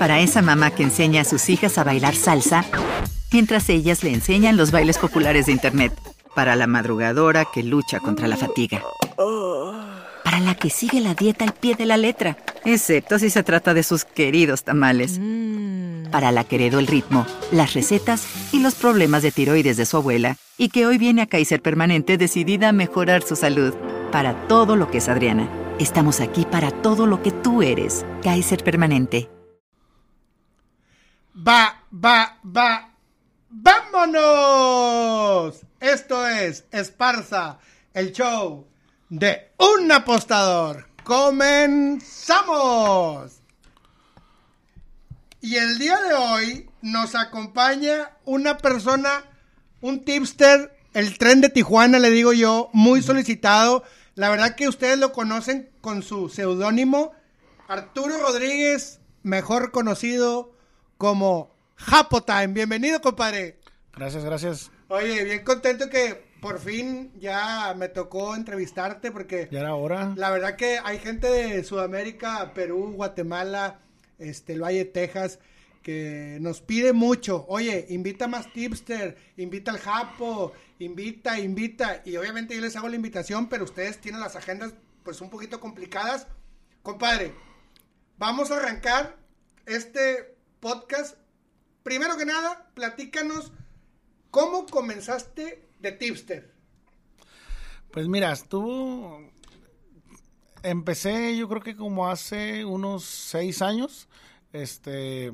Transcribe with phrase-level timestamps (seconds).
[0.00, 2.64] Para esa mamá que enseña a sus hijas a bailar salsa,
[3.30, 5.92] mientras ellas le enseñan los bailes populares de Internet.
[6.34, 8.82] Para la madrugadora que lucha contra la fatiga.
[10.24, 13.74] Para la que sigue la dieta al pie de la letra, excepto si se trata
[13.74, 15.20] de sus queridos tamales.
[16.10, 19.98] Para la que heredó el ritmo, las recetas y los problemas de tiroides de su
[19.98, 23.74] abuela y que hoy viene a Kaiser Permanente decidida a mejorar su salud.
[24.12, 25.46] Para todo lo que es Adriana.
[25.78, 28.06] Estamos aquí para todo lo que tú eres.
[28.22, 29.28] Kaiser Permanente.
[31.36, 32.90] Va, va, va.
[33.50, 34.80] ¡Vámonos!
[35.78, 37.58] Esto es Esparza,
[37.94, 38.66] el show
[39.08, 40.88] de un apostador.
[41.04, 42.10] ¡Comenzamos!
[45.40, 49.24] Y el día de hoy nos acompaña una persona,
[49.80, 53.84] un tipster, el tren de Tijuana, le digo yo, muy solicitado.
[54.16, 57.12] La verdad que ustedes lo conocen con su seudónimo,
[57.68, 60.58] Arturo Rodríguez, mejor conocido
[61.00, 62.48] como Japotime.
[62.48, 63.58] Bienvenido, compadre.
[63.96, 64.70] Gracias, gracias.
[64.88, 70.12] Oye, bien contento que por fin ya me tocó entrevistarte porque Ya era hora.
[70.14, 73.78] la verdad que hay gente de Sudamérica, Perú, Guatemala,
[74.18, 75.38] este, el Valle de Texas,
[75.82, 77.46] que nos pide mucho.
[77.48, 82.02] Oye, invita más tipster, invita al Japo, invita, invita.
[82.04, 85.60] Y obviamente yo les hago la invitación, pero ustedes tienen las agendas pues un poquito
[85.60, 86.26] complicadas.
[86.82, 87.32] Compadre,
[88.18, 89.16] vamos a arrancar
[89.64, 90.29] este
[90.60, 91.16] podcast.
[91.82, 93.52] Primero que nada, platícanos
[94.30, 96.54] cómo comenzaste de tipster.
[97.90, 99.20] Pues mira, estuvo.
[100.62, 104.08] Empecé, yo creo que como hace unos seis años.
[104.52, 105.32] Este.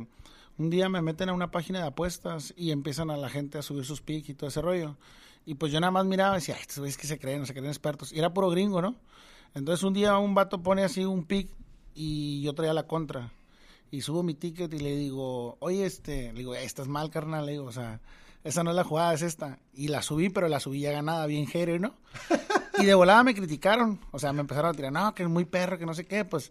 [0.58, 3.62] Un día me meten a una página de apuestas y empiezan a la gente a
[3.62, 4.96] subir sus pics y todo ese rollo.
[5.44, 7.52] Y pues yo nada más miraba y decía, "Ay, estos güeyes que se creen, se
[7.52, 8.10] creen expertos.
[8.10, 8.96] Y era puro gringo, ¿no?
[9.54, 11.50] Entonces un día un vato pone así un pic
[11.94, 13.32] y yo traía la contra.
[13.90, 17.46] Y subo mi ticket y le digo, oye, este, le digo, "Eh, estás mal, carnal,
[17.46, 18.00] le digo, o sea,
[18.44, 19.58] esa no es la jugada, es esta.
[19.72, 21.94] Y la subí, pero la subí ya ganada, bien hater, ¿no?
[22.78, 25.46] Y de volada me criticaron, o sea, me empezaron a tirar, no, que es muy
[25.46, 26.50] perro, que no sé qué, pues,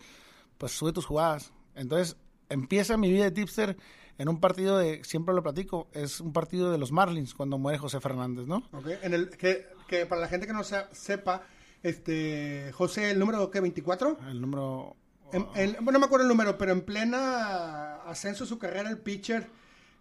[0.58, 1.52] pues sube tus jugadas.
[1.76, 2.18] Entonces,
[2.50, 3.78] empieza mi vida de tipster
[4.18, 7.78] en un partido de, siempre lo platico, es un partido de los Marlins, cuando muere
[7.78, 8.64] José Fernández, ¿no?
[8.72, 11.44] Ok, En el, que, que para la gente que no se- sepa,
[11.84, 13.62] este, José, ¿el número qué?
[13.62, 14.18] ¿24?
[14.30, 14.96] El número...
[15.36, 18.90] En- en- bueno, no me acuerdo el número, pero en plena ascenso de su carrera,
[18.90, 19.48] el pitcher,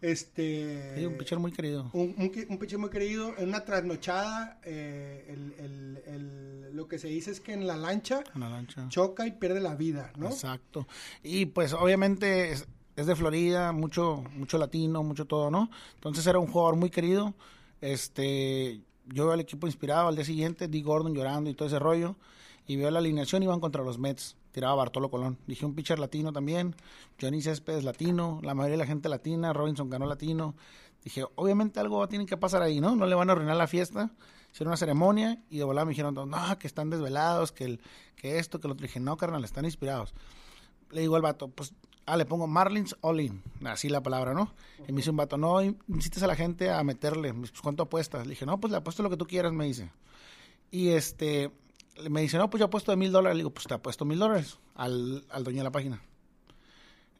[0.00, 0.94] este...
[0.98, 1.88] Sí, un pitcher muy querido.
[1.92, 6.86] Un, un, qui- un pitcher muy querido, en una trasnochada, eh, el- el- el- lo
[6.88, 8.86] que se dice es que en la lancha En la lancha.
[8.88, 10.26] choca y pierde la vida, ¿no?
[10.28, 10.86] Exacto.
[11.22, 12.66] Y pues obviamente es,
[12.96, 15.70] es de Florida, mucho, mucho latino, mucho todo, ¿no?
[15.94, 17.32] Entonces era un jugador muy querido.
[17.80, 21.78] Este, yo veo al equipo inspirado al día siguiente, Di Gordon llorando y todo ese
[21.78, 22.16] rollo.
[22.66, 24.36] Y veo la alineación, iban contra los Mets.
[24.54, 25.36] Tiraba Bartolo Colón.
[25.46, 26.74] Dije un pitcher latino también.
[27.20, 28.40] Johnny Céspedes latino.
[28.42, 29.52] La mayoría de la gente latina.
[29.52, 30.54] Robinson ganó latino.
[31.02, 32.94] Dije, obviamente algo tiene que pasar ahí, ¿no?
[32.96, 34.12] No le van a arruinar la fiesta.
[34.52, 37.80] Hicieron una ceremonia y de volada me dijeron, no, que están desvelados, que, el,
[38.14, 38.86] que esto, que lo otro.
[38.86, 40.14] Dije, no, carnal, están inspirados
[40.94, 41.74] le digo al vato, pues,
[42.06, 44.54] ah, le pongo Marlins All In, así la palabra, ¿no?
[44.86, 48.26] Y me dice un vato, no, incites a la gente a meterle, pues, ¿cuánto apuestas?
[48.26, 49.90] Le dije, no, pues, le apuesto lo que tú quieras, me dice.
[50.70, 51.50] Y este,
[52.08, 53.36] me dice, no, pues, yo apuesto de mil dólares.
[53.36, 56.02] Le digo, pues, te apuesto mil dólares al, al dueño de la página.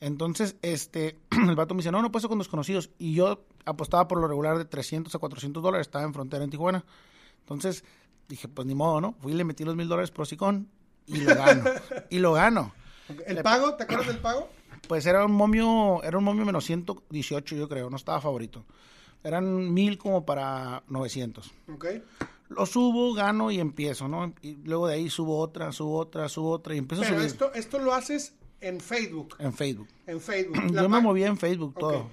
[0.01, 2.91] Entonces, este, el vato me dice, no, no apuesto con desconocidos.
[2.99, 6.51] Y yo apostaba por lo regular de 300 a 400 dólares, estaba en frontera en
[6.51, 6.85] Tijuana.
[7.41, 7.85] Entonces,
[8.29, 9.15] dije, pues, ni modo, ¿no?
[9.21, 10.69] Fui y le metí los mil dólares pro Sicón
[11.07, 11.65] y lo gano.
[12.11, 12.75] y lo gano.
[13.27, 13.75] ¿El pago?
[13.75, 14.49] ¿Te acuerdas del pago?
[14.89, 18.67] Pues era un momio, era un momio menos 118, yo creo, no estaba favorito.
[19.23, 21.51] Eran mil como para 900.
[21.73, 21.87] Ok.
[22.49, 24.33] Lo subo, gano y empiezo, ¿no?
[24.43, 27.27] Y luego de ahí subo otra, subo otra, subo otra y empiezo a Pero subir
[27.27, 29.37] esto, esto lo haces en Facebook.
[29.39, 29.89] en Facebook.
[30.07, 30.57] En Facebook.
[30.73, 32.09] La Yo me movía en Facebook todo.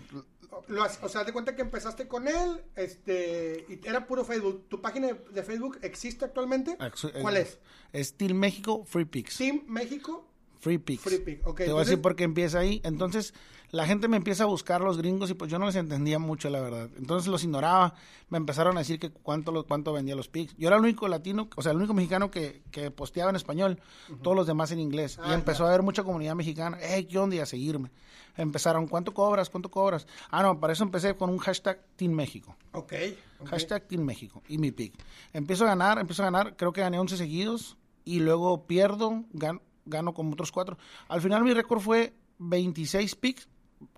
[0.68, 4.66] Lo o sea, te cuenta que empezaste con él, este, y era puro Facebook.
[4.70, 6.78] ¿Tu página de Facebook existe actualmente?
[6.80, 7.60] Ex- ¿Cuál eh, es?
[7.92, 9.38] Es Team México Free Picks.
[9.38, 10.31] Team México.
[10.62, 11.04] Free Picks.
[11.04, 12.80] Free Pick, ok, Te voy a decir por qué empieza ahí.
[12.84, 13.34] Entonces,
[13.72, 16.50] la gente me empieza a buscar los gringos y pues yo no les entendía mucho,
[16.50, 16.90] la verdad.
[16.98, 17.96] Entonces los ignoraba.
[18.30, 20.56] Me empezaron a decir que cuánto, cuánto vendía los picks.
[20.58, 23.80] Yo era el único latino, o sea, el único mexicano que, que posteaba en español.
[24.22, 25.18] Todos los demás en inglés.
[25.22, 26.78] Ah, y empezó a haber mucha comunidad mexicana.
[26.80, 27.36] Hey, ¿qué onda?
[27.36, 27.90] Y a seguirme.
[28.38, 29.50] Empezaron, ¿cuánto cobras?
[29.50, 30.06] ¿Cuánto cobras?
[30.30, 32.56] Ah, no, para eso empecé con un hashtag Team México.
[32.74, 32.94] Ok.
[33.40, 33.48] ok.
[33.50, 34.94] Hashtag Team México y mi pick.
[35.34, 39.62] Empiezo a ganar, empiezo a ganar, creo que gané 11 seguidos y luego pierdo, gan-
[39.86, 40.78] gano como otros cuatro.
[41.08, 43.48] Al final mi récord fue 26 picks,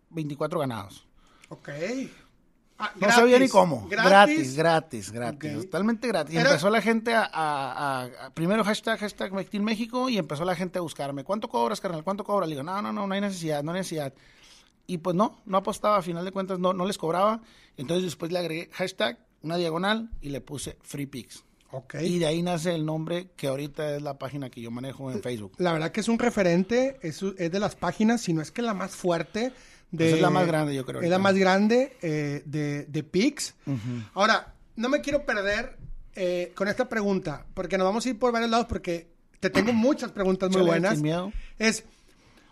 [0.09, 1.05] 24 ganados.
[1.49, 1.69] Ok.
[2.79, 3.87] Ah, No gratis, sabía ni cómo.
[3.87, 5.53] Gratis, gratis, gratis.
[5.65, 6.33] Totalmente gratis.
[6.33, 7.71] Y empezó la gente a, a-
[8.01, 9.31] a- a- Primero hashtag, hashtag
[9.61, 11.23] México y empezó la gente a buscarme.
[11.23, 12.03] ¿Cuánto cobras, carnal?
[12.03, 12.49] ¿Cuánto cobras?
[12.49, 14.13] Le digo, no, no, no, no hay necesidad, no hay necesidad.
[14.87, 17.41] Y pues no, no apostaba, a final de cuentas no, no les cobraba.
[17.77, 21.43] Entonces después le agregué hashtag, una diagonal, y le puse Free Picks.
[22.01, 25.21] Y de ahí nace el nombre que ahorita es la página que yo manejo en
[25.21, 25.53] Facebook.
[25.57, 28.61] La verdad que es un referente, es, es de las páginas, si no es que
[28.61, 29.51] la más fuerte.
[29.91, 33.03] De, Pues es la más grande, yo creo, Es la más grande eh, de, de
[33.03, 33.53] Pix.
[34.13, 35.77] Ahora, no me quiero perder
[36.15, 39.07] eh, con esta pregunta, porque nos vamos a ir por varios lados, porque
[39.39, 40.99] te tengo muchas preguntas muy buenas.
[41.01, 41.31] miedo.
[41.59, 41.83] Es,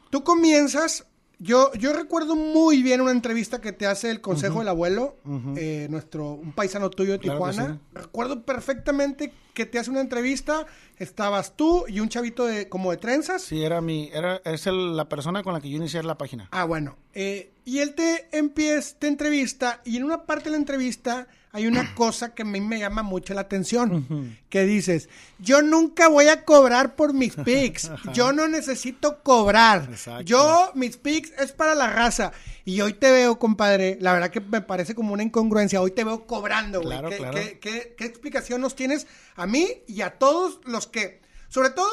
[0.10, 1.06] tú comienzas,
[1.42, 5.18] yo, yo recuerdo muy bien una entrevista que te hace el Consejo del Abuelo,
[5.56, 7.74] eh, nuestro, un paisano tuyo de Claro Tijuana.
[7.74, 7.80] sí.
[7.96, 10.66] Recuerdo perfectamente que te hace una entrevista,
[10.98, 13.42] estabas tú y un chavito de, como de trenzas.
[13.42, 16.48] Sí, era mi, era, es el- la persona con la que yo inicié la página.
[16.52, 16.98] Ah, bueno.
[17.14, 21.68] eh, y él te empieza, te entrevista, y en una parte de la entrevista hay
[21.68, 24.38] una cosa que a mí me llama mucho la atención.
[24.50, 27.92] Que dices, yo nunca voy a cobrar por mis pics.
[28.14, 29.88] Yo no necesito cobrar.
[29.92, 30.24] Exacto.
[30.24, 32.32] Yo, mis pics es para la raza.
[32.66, 35.82] Y hoy te veo, compadre, la verdad que me parece como una incongruencia.
[35.82, 36.92] Hoy te veo cobrando, güey.
[36.94, 37.34] Claro, ¿Qué, claro.
[37.36, 39.06] qué- qué- qué explicación nos tienes
[39.42, 41.92] a mí y a todos los que, sobre todo,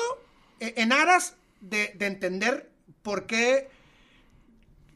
[0.61, 2.71] eh, en aras de, de entender
[3.03, 3.69] por qué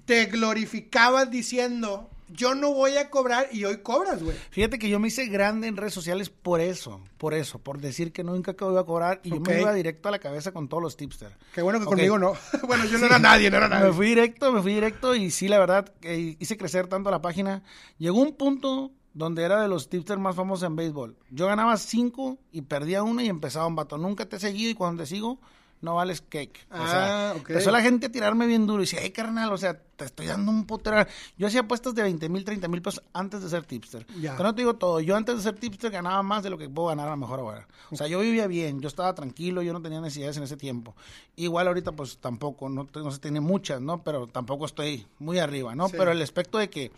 [0.05, 4.37] te glorificabas diciendo, yo no voy a cobrar y hoy cobras, güey.
[4.51, 8.13] Fíjate que yo me hice grande en redes sociales por eso, por eso, por decir
[8.13, 10.83] que nunca iba a cobrar y yo me iba directo a la cabeza con todos
[10.83, 11.35] los tipsters.
[11.55, 12.35] Qué bueno que conmigo no.
[12.67, 13.87] bueno, yo no era nadie, no era nadie.
[13.87, 17.63] Me fui directo, me fui directo y sí, la verdad, hice crecer tanto la página.
[17.99, 21.17] Llegó un punto donde era de los tipsters más famosos en béisbol.
[21.31, 23.99] Yo ganaba cinco y perdía una y empezaba un vato.
[23.99, 25.39] Nunca te he seguido y cuando te sigo,
[25.83, 26.65] no vales cake.
[26.71, 27.51] O sea, Ah, ok.
[27.51, 30.27] empezó la gente a tirarme bien duro y decía, hey, carnal, o sea, te estoy
[30.27, 31.05] dando un putero.
[31.37, 34.07] Yo hacía apuestas de 20 mil, 30 mil pesos antes de ser tipster.
[34.21, 34.37] Ya.
[34.37, 36.69] Pero no te digo todo, yo antes de ser tipster ganaba más de lo que
[36.69, 37.67] puedo ganar a lo mejor ahora.
[37.91, 40.95] O sea, yo vivía bien, yo estaba tranquilo, yo no tenía necesidades en ese tiempo.
[41.35, 44.03] Igual ahorita pues tampoco, no, no se tiene muchas, ¿no?
[44.05, 45.89] Pero tampoco estoy muy arriba, ¿no?
[45.89, 45.97] Sí.
[45.99, 46.93] Pero el aspecto de que,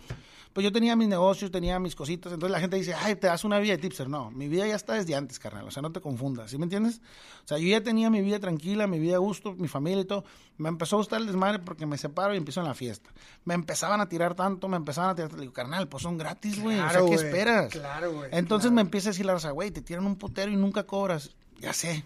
[0.54, 3.44] pues yo tenía mis negocios, tenía mis cositas, entonces la gente dice, ay, te das
[3.44, 4.08] una vida de tipster.
[4.08, 6.64] No, mi vida ya está desde antes, carnal, o sea, no te confundas, ¿sí me
[6.64, 7.00] entiendes?
[7.44, 10.04] O sea, yo ya tenía mi vida tranquila, mi vida a gusto, mi familia y
[10.06, 10.24] todo.
[10.56, 13.10] Me empezó a gustar el desmadre porque me separo y empiezo en la fiesta.
[13.44, 16.62] Me empezaban a tirar tanto, me empezaban a tirar, le digo, carnal, pues son gratis,
[16.62, 17.72] güey, Claro, o sea, ¿qué esperas?
[17.72, 18.74] claro, güey, Entonces claro.
[18.76, 21.34] me empieza a decir la raza, güey, te tiran un putero y nunca cobras.
[21.60, 22.04] Ya sé.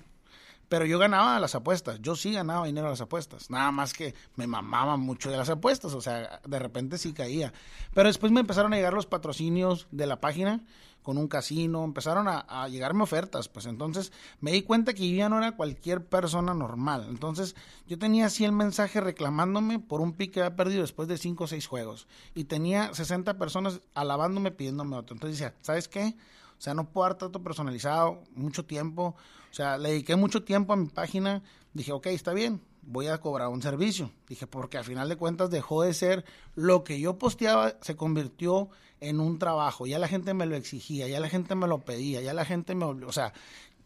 [0.68, 4.14] Pero yo ganaba las apuestas, yo sí ganaba dinero a las apuestas, nada más que
[4.36, 7.52] me mamaba mucho de las apuestas, o sea, de repente sí caía.
[7.94, 10.62] Pero después me empezaron a llegar los patrocinios de la página
[11.08, 14.12] con un casino, empezaron a, llegarme ofertas, pues entonces
[14.42, 17.06] me di cuenta que ya no era cualquier persona normal.
[17.08, 17.56] Entonces
[17.86, 21.44] yo tenía así el mensaje reclamándome por un pick que había perdido después de 5
[21.44, 25.14] o 6 juegos y tenía 60 personas alabándome pidiéndome otro.
[25.14, 26.14] Entonces decía, ¿sabes qué?
[26.58, 29.16] O sea, no puedo dar trato personalizado, mucho tiempo.
[29.50, 31.42] O sea, le dediqué mucho tiempo a mi página.
[31.72, 34.10] Dije, ok, está bien, voy a cobrar un servicio.
[34.28, 36.24] Dije, porque al final de cuentas dejó de ser
[36.54, 39.86] lo que yo posteaba, se convirtió en un trabajo.
[39.86, 42.74] Ya la gente me lo exigía, ya la gente me lo pedía, ya la gente
[42.74, 42.84] me.
[42.84, 43.32] O sea,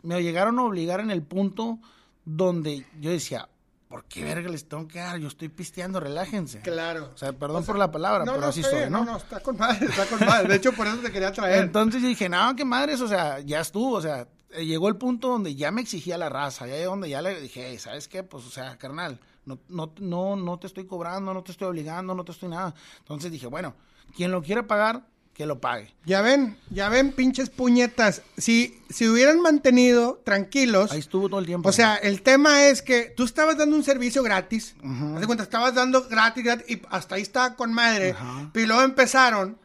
[0.02, 1.78] me llegaron a obligar en el punto
[2.24, 3.48] donde yo decía,
[3.88, 5.18] ¿por qué verga les tengo que dar?
[5.18, 6.60] Yo estoy pisteando, relájense.
[6.60, 7.10] Claro.
[7.14, 9.04] O sea, perdón por la palabra, No, pero no, así soy, ¿no?
[9.04, 10.48] No, no, está con madre, está con madre.
[10.48, 11.64] De hecho, por eso te quería traer.
[11.64, 14.26] Entonces yo dije, no, qué madres, o sea, ya estuvo, o sea,
[14.58, 17.78] llegó el punto donde ya me exigía la raza, ya donde ya le dije, "Hey,
[17.78, 18.22] ¿sabes qué?
[18.22, 22.14] Pues, o sea, carnal, no, no, no, no te estoy cobrando, no te estoy obligando,
[22.14, 22.74] no te estoy nada.
[22.98, 23.74] Entonces dije, bueno,
[24.16, 25.04] quien lo quiera pagar,
[25.34, 25.94] que lo pague.
[26.04, 28.22] Ya ven, ya ven, pinches puñetas.
[28.36, 30.92] Si, si hubieran mantenido tranquilos.
[30.92, 31.68] Ahí estuvo todo el tiempo.
[31.68, 34.76] O sea, el tema es que tú estabas dando un servicio gratis.
[34.84, 38.14] Haz de cuenta, estabas dando gratis, gratis, y hasta ahí estaba con madre.
[38.54, 39.58] Y luego empezaron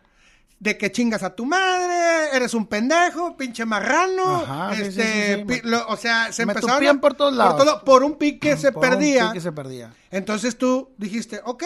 [0.59, 4.37] de que chingas a tu madre, eres un pendejo, pinche marrano.
[4.37, 5.61] Ajá, este, sí, sí, sí.
[5.61, 6.99] pi- lo- o sea, se Me empezaron.
[6.99, 7.57] por todos lados.
[7.63, 9.25] todo- por un pick que se Por un perdía.
[9.25, 9.93] pick que se perdía.
[10.09, 11.63] Entonces tú dijiste, ok,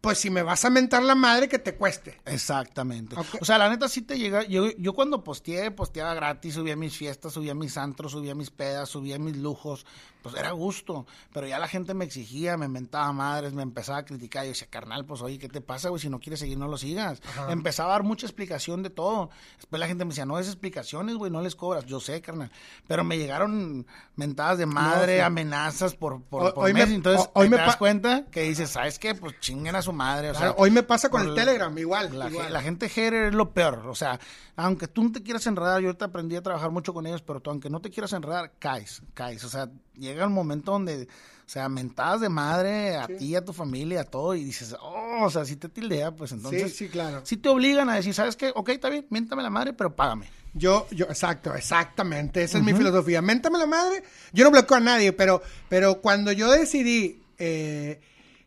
[0.00, 2.20] pues si me vas a mentar la madre, que te cueste.
[2.26, 3.16] Exactamente.
[3.40, 4.44] O sea, la neta sí te llega.
[4.44, 8.88] Yo, yo cuando posteé, posteaba gratis, subía mis fiestas, subía mis antros, subía mis pedas,
[8.88, 9.84] subía mis lujos.
[10.30, 11.06] Pues era gusto.
[11.32, 14.44] Pero ya la gente me exigía, me mentaba madres, me empezaba a criticar.
[14.44, 16.00] Yo decía, carnal, pues oye, ¿qué te pasa, güey?
[16.00, 17.20] Si no quieres seguir, no lo sigas.
[17.48, 19.30] Empezaba a dar mucha explicación de todo.
[19.56, 21.84] Después la gente me decía, no es explicaciones, güey, no les cobras.
[21.86, 22.50] Yo sé, carnal.
[22.86, 26.94] Pero me llegaron mentadas de madre, amenazas por, por, Hoy- por hoy me- mes.
[26.94, 29.14] Entonces, hoy me te das cuenta que dices, ¿sabes qué?
[29.14, 30.30] Pues chinguen a su madre.
[30.30, 32.18] O Claro, sea, hoy me pasa con el Telegram, igual.
[32.18, 32.46] la, igual.
[32.46, 33.86] ge- la gente hater es lo peor.
[33.88, 34.18] O sea,
[34.56, 37.40] aunque tú no te quieras enredar, yo ahorita aprendí a trabajar mucho con ellos, pero
[37.40, 39.44] tú, aunque no te quieras enredar, caes, caes.
[39.44, 43.52] O sea, llega el momento donde, o sea, mentadas de madre a ti, a tu
[43.52, 46.74] familia, a todo, y dices, oh, o sea, si te tildea, pues entonces.
[46.76, 47.20] sí, claro.
[47.24, 48.52] Sí te obligan a decir, ¿sabes qué?
[48.54, 50.28] Ok, está bien, miéntame la madre, pero págame.
[50.54, 52.42] Yo, yo, exacto, exactamente.
[52.42, 53.20] Esa es mi filosofía.
[53.20, 54.02] Méntame la madre.
[54.32, 58.00] Yo no bloqueo a nadie, pero, pero cuando yo decidí eh,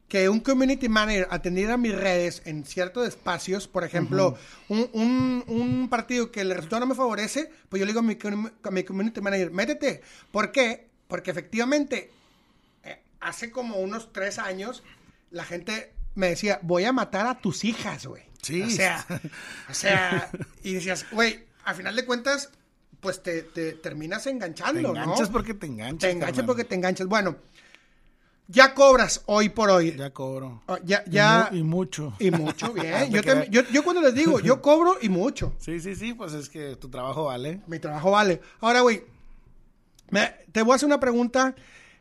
[0.08, 4.36] que un community manager atendiera mis redes en ciertos espacios, por ejemplo,
[4.70, 8.03] un, un- un partido que el resultado no me favorece, pues yo le digo a
[8.03, 8.18] mi,
[8.63, 10.01] a mi community manager, métete.
[10.32, 10.88] ¿Por qué?
[11.10, 12.12] Porque efectivamente,
[12.84, 14.84] eh, hace como unos tres años,
[15.32, 18.24] la gente me decía, voy a matar a tus hijas, güey.
[18.44, 18.62] Sí.
[18.62, 19.06] O sea,
[19.70, 20.30] o sea,
[20.63, 22.51] y decías, güey, a final de cuentas,
[23.01, 24.89] pues te, te terminas Te enganchando, ¿no?
[24.89, 26.00] enganchas porque te enganchas.
[26.00, 27.08] Te enganchas porque te enganchas.
[27.08, 27.38] Bueno,
[28.48, 29.96] ya cobras hoy por hoy.
[29.98, 30.62] Ya cobro.
[30.68, 31.50] Oh, ya, Y ya.
[31.51, 32.13] mu- Y, mucho.
[32.20, 33.10] Y mucho, bien.
[33.10, 35.56] Te yo, también- yo, yo cuando les digo, yo cobro y mucho.
[35.60, 37.62] Sí, sí, sí, pues es que tu trabajo vale.
[37.68, 38.42] Mi trabajo vale.
[38.62, 39.04] Ahora, güey,
[40.12, 41.56] me- te voy a hacer una pregunta.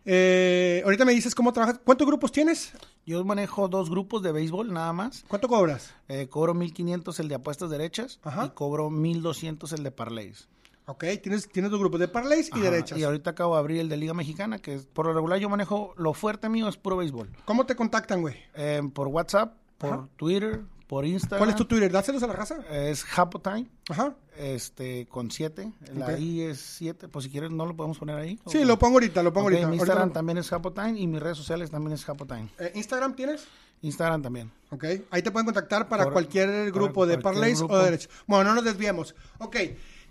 [0.05, 1.81] Eh, ahorita me dices cómo trabajas.
[1.85, 2.73] ¿Cuántos grupos tienes?
[3.05, 5.25] Yo manejo dos grupos de béisbol nada más.
[5.29, 5.95] ¿Cuánto cobras?
[6.09, 8.47] Eh, cobro 1500 el de apuestas derechas Ajá.
[8.47, 10.49] y cobro 1200 el de parlays.
[10.87, 12.99] Ok, tienes, tienes dos grupos de parlays y derechas.
[12.99, 15.51] Y ahorita acabo de abrir el de Liga Mexicana, que es- por lo regular yo
[15.51, 17.29] manejo, lo fuerte mío es puro béisbol.
[17.45, 18.37] ¿Cómo te contactan, güey?
[18.55, 20.09] Eh, por WhatsApp, por Ajá.
[20.17, 21.39] Twitter, por Instagram.
[21.39, 21.93] ¿Cuál es tu Twitter?
[21.93, 22.57] Dáselos a la raza.
[22.73, 24.15] Es Japotime, Ajá.
[24.37, 25.71] este, con 7.
[25.95, 26.19] La Ok.
[26.19, 27.07] I es 7.
[27.09, 28.39] Pues si quieres, no lo podemos poner ahí.
[28.47, 29.61] Sí, ¿O- lo pongo ahorita, lo pongo ahorita.
[29.61, 32.49] Mi Ahorita Instagram lo- también es Japotime y mis redes sociales también es Japotime.
[32.59, 33.47] Eh, ¿Instagram tienes?
[33.83, 34.51] Instagram también.
[34.71, 38.11] Ok, ahí te pueden contactar para Por- cualquier grupo de parlays o de derechos.
[38.27, 39.15] Bueno, no nos desviemos.
[39.39, 39.57] Ok,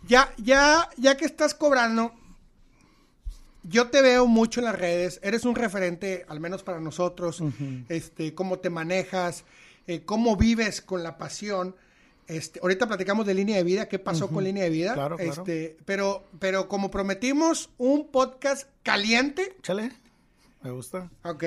[0.07, 2.13] ya, ya, ya que estás cobrando,
[3.63, 7.43] yo te veo mucho en las redes, eres un referente, al menos para nosotros,
[7.89, 9.43] este, cómo te manejas,
[9.87, 11.75] eh, cómo vives con la pasión.
[12.27, 14.93] Este, ahorita platicamos de línea de vida, qué pasó con línea de vida.
[14.93, 15.31] Claro, claro.
[15.31, 19.91] Este, pero, pero como prometimos un podcast caliente, Chale,
[20.61, 21.09] me gusta.
[21.23, 21.43] Ok.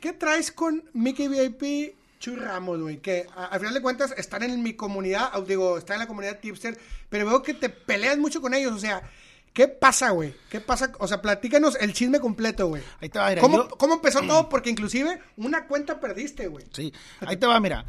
[0.00, 2.98] ¿Qué traes con Mickey VIP Chuy Ramos, güey?
[2.98, 6.38] Que a- al final de cuentas están en mi comunidad, digo, están en la comunidad
[6.38, 9.02] tipster, pero veo que te peleas mucho con ellos, o sea,
[9.52, 10.34] ¿qué pasa, güey?
[10.50, 10.92] ¿Qué pasa?
[10.98, 12.82] O sea, platícanos el chisme completo, güey.
[13.00, 14.48] Ahí te va, mira, ¿Cómo, yo- ¿Cómo empezó todo?
[14.48, 16.64] Porque inclusive una cuenta perdiste, güey.
[16.72, 17.84] Sí, ahí te va, mira.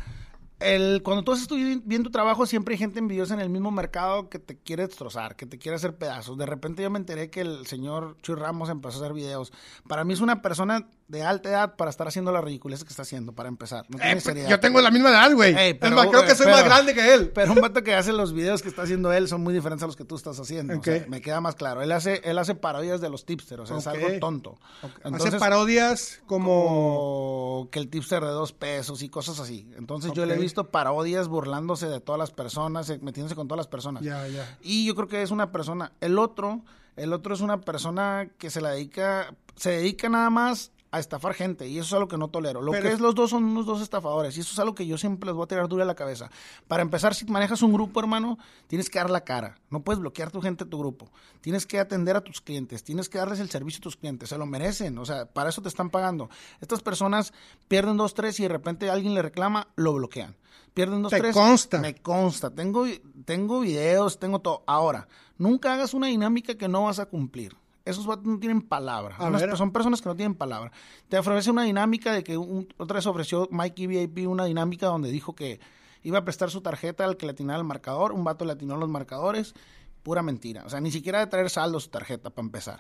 [0.60, 3.70] El, cuando tú haces tu, bien tu trabajo, siempre hay gente envidiosa en el mismo
[3.70, 6.38] mercado que te quiere destrozar, que te quiere hacer pedazos.
[6.38, 9.52] De repente yo me enteré que el señor Chuy Ramos empezó a hacer videos.
[9.90, 13.02] Para mí es una persona de alta edad para estar haciendo la ridiculez que está
[13.04, 13.86] haciendo, para empezar.
[13.90, 14.50] No tiene Eh, seriedad.
[14.50, 15.54] yo tengo la misma edad, güey.
[15.56, 17.32] Ey, Es más, creo que soy pero- más grande que él.
[17.36, 19.88] Pero un vato que hace los videos que está haciendo él son muy diferentes a
[19.88, 20.80] los que tú estás haciendo.
[20.80, 21.82] o sea, me queda más claro.
[21.82, 24.58] Él hace, él hace parodias de los tipsters, o sea, es algo tonto.
[24.82, 26.64] Hace Entonces, parodias como...
[26.66, 29.70] como que el tipster de dos pesos y cosas así.
[29.78, 33.58] Entonces yo le he visto parodias burlándose de todas las personas, eh, metiéndose con todas
[33.58, 34.04] las personas.
[34.04, 34.58] Ya, ya.
[34.62, 35.92] Y yo creo que es una persona.
[36.02, 36.62] El otro,
[36.96, 41.34] el otro es una persona que se la dedica, se dedica nada más a estafar
[41.34, 42.62] gente y eso es algo que no tolero.
[42.62, 44.86] Lo Pero que es- los dos son unos dos estafadores y eso es algo que
[44.86, 46.30] yo siempre les voy a tirar dura a la cabeza.
[46.68, 49.58] Para empezar, si manejas un grupo, hermano, tienes que dar la cara.
[49.72, 51.10] No puedes bloquear tu gente, tu grupo.
[51.42, 54.38] Tienes que atender a tus clientes, tienes que darles el servicio a tus clientes, se
[54.38, 56.30] lo merecen, o sea, para eso te están pagando.
[56.62, 57.34] Estas personas
[57.68, 60.36] pierden dos, tres y de repente alguien le reclama, lo bloquean.
[60.76, 61.34] Pierden dos, Te tres.
[61.36, 61.80] consta.
[61.80, 62.50] Me consta.
[62.52, 62.86] Tengo,
[63.26, 64.64] tengo videos, tengo todo.
[64.68, 65.08] Ahora,
[65.38, 67.56] nunca hagas una dinámica que no vas a cumplir.
[67.86, 69.16] Esos vatos no tienen palabra.
[69.18, 69.58] A Unas- ver.
[69.58, 70.72] son personas que no tienen palabra.
[71.10, 75.12] Te ofrece una dinámica de que un- otra vez ofreció Mikey VIP una dinámica donde
[75.12, 75.60] dijo que
[76.02, 78.14] iba a prestar su tarjeta al que le atinara el marcador.
[78.14, 79.54] Un vato le atinó los marcadores.
[80.04, 80.64] Pura mentira.
[80.66, 82.80] O sea, ni siquiera de traer saldo su tarjeta para empezar.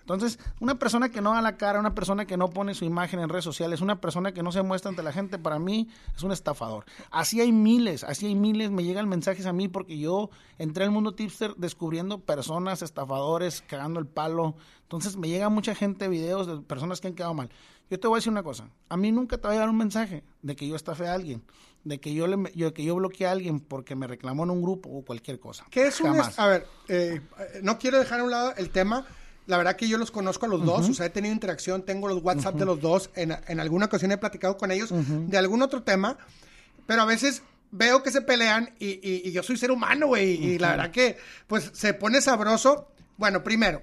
[0.00, 3.20] Entonces, una persona que no da la cara, una persona que no pone su imagen
[3.20, 6.22] en redes sociales, una persona que no se muestra ante la gente, para mí es
[6.22, 6.84] un estafador.
[7.10, 10.90] Así hay miles, así hay miles, me llegan mensajes a mí porque yo entré al
[10.90, 14.56] mundo tipster descubriendo personas, estafadores, cagando el palo.
[14.82, 17.50] Entonces me llega mucha gente, videos de personas que han quedado mal.
[17.88, 19.76] Yo te voy a decir una cosa, a mí nunca te va a llegar un
[19.76, 21.42] mensaje de que yo estafé a alguien,
[21.84, 24.62] de que yo, le, yo, que yo bloqueé a alguien porque me reclamó en un
[24.62, 25.64] grupo o cualquier cosa.
[25.70, 26.08] ¿Qué es un...
[26.08, 26.38] Jamás.
[26.38, 29.06] A ver, eh, eh, no quiero dejar a un lado el tema.
[29.46, 32.06] La verdad que yo los conozco a los dos, o sea, he tenido interacción, tengo
[32.06, 35.62] los WhatsApp de los dos, en, en alguna ocasión he platicado con ellos de algún
[35.62, 36.18] otro tema,
[36.86, 40.34] pero a veces veo que se pelean y, y- y yo soy ser humano, güey,
[40.34, 41.16] y la verdad que
[41.48, 42.92] pues se pone sabroso.
[43.16, 43.82] Bueno, primero,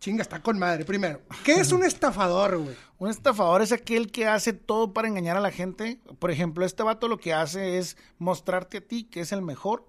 [0.00, 2.74] chinga, está con madre, primero, ¿qué es un estafador, güey?
[2.98, 6.00] Un estafador es aquel que hace todo para engañar a la gente.
[6.18, 9.84] Por ejemplo, este vato lo que hace es mostrarte a ti que es el mejor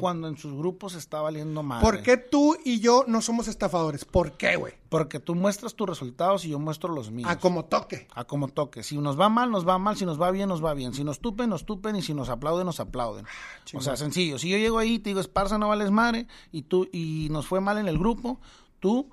[0.00, 1.82] cuando en sus grupos está valiendo mal.
[1.82, 4.06] ¿Por qué tú y yo no somos estafadores?
[4.06, 4.72] ¿Por qué, güey?
[4.88, 7.30] Porque tú muestras tus resultados y yo muestro los míos.
[7.30, 8.08] A como toque.
[8.14, 8.82] A como toque.
[8.82, 9.96] Si nos va mal, nos va mal.
[9.96, 10.94] Si nos va bien, nos va bien.
[10.94, 11.94] Si nos tupen, nos tupen.
[11.96, 13.26] Y si nos aplauden, nos aplauden.
[13.74, 14.38] o sea, sencillo.
[14.38, 17.46] Si yo llego ahí y te digo, Esparza, no vales madre, y tú y nos
[17.46, 18.40] fue mal en el grupo,
[18.80, 19.10] tú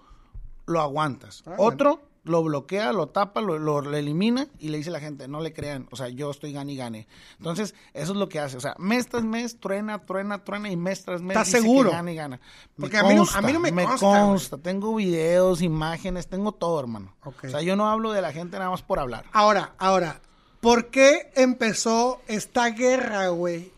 [0.65, 1.43] lo aguantas.
[1.45, 5.01] Ah, Otro lo bloquea, lo tapa, lo, lo, lo elimina y le dice a la
[5.01, 7.05] gente, no le crean, o sea, yo estoy gane y gane.
[7.37, 10.77] Entonces, eso es lo que hace, o sea, mes tras mes, truena, truena, truena y
[10.77, 11.91] mes tras mes ¿Estás dice que seguro?
[11.91, 12.39] gana y gana.
[12.77, 16.53] Me Porque a mí no- a mí no me me consta, tengo videos, imágenes, tengo
[16.53, 17.13] todo, hermano.
[17.25, 19.25] O sea, yo no hablo de la gente nada más por hablar.
[19.33, 20.21] Ahora, ahora,
[20.61, 23.73] ¿por qué empezó esta guerra, güey?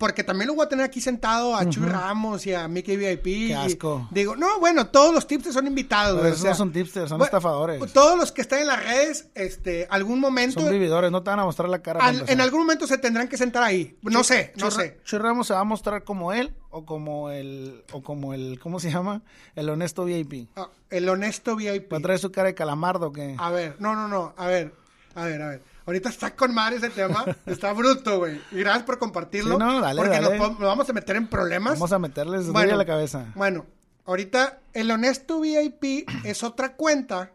[0.00, 3.22] Porque también lo voy a tener aquí sentado a Chuy Ramos y a Mickey VIP.
[3.22, 4.08] Qué y- asco.
[4.10, 7.92] digo, no, bueno, todos los tipsters son invitados, Pero esos no son tipsters, son estafadores.
[7.92, 11.40] Todos los que están en las redes, este, algún momento, Son vividores, no te van
[11.40, 12.00] a mostrar la cara.
[12.02, 13.98] al- en algún momento se tendrán que sentar ahí.
[14.00, 14.98] No sé, no sé.
[15.04, 18.80] Chuy Ramos se va a mostrar como él o como el, o como el, ¿cómo
[18.80, 19.20] se llama?
[19.54, 20.48] El honesto VIP.
[20.56, 21.92] Ah, el honesto VIP.
[21.92, 24.72] ¿Va a traer su cara de calamardo que A ver, no, no, no, a ver,
[25.14, 25.69] a ver, a ver.
[25.90, 28.40] Ahorita está con madre ese tema, está bruto, güey.
[28.52, 29.54] Y gracias por compartirlo.
[29.54, 30.38] Sí, no, dale, porque dale.
[30.38, 31.72] Nos, nos vamos a meter en problemas.
[31.74, 33.32] Vamos a meterles Bueno, a la cabeza.
[33.34, 33.66] Bueno,
[34.04, 37.32] ahorita el honesto VIP es otra cuenta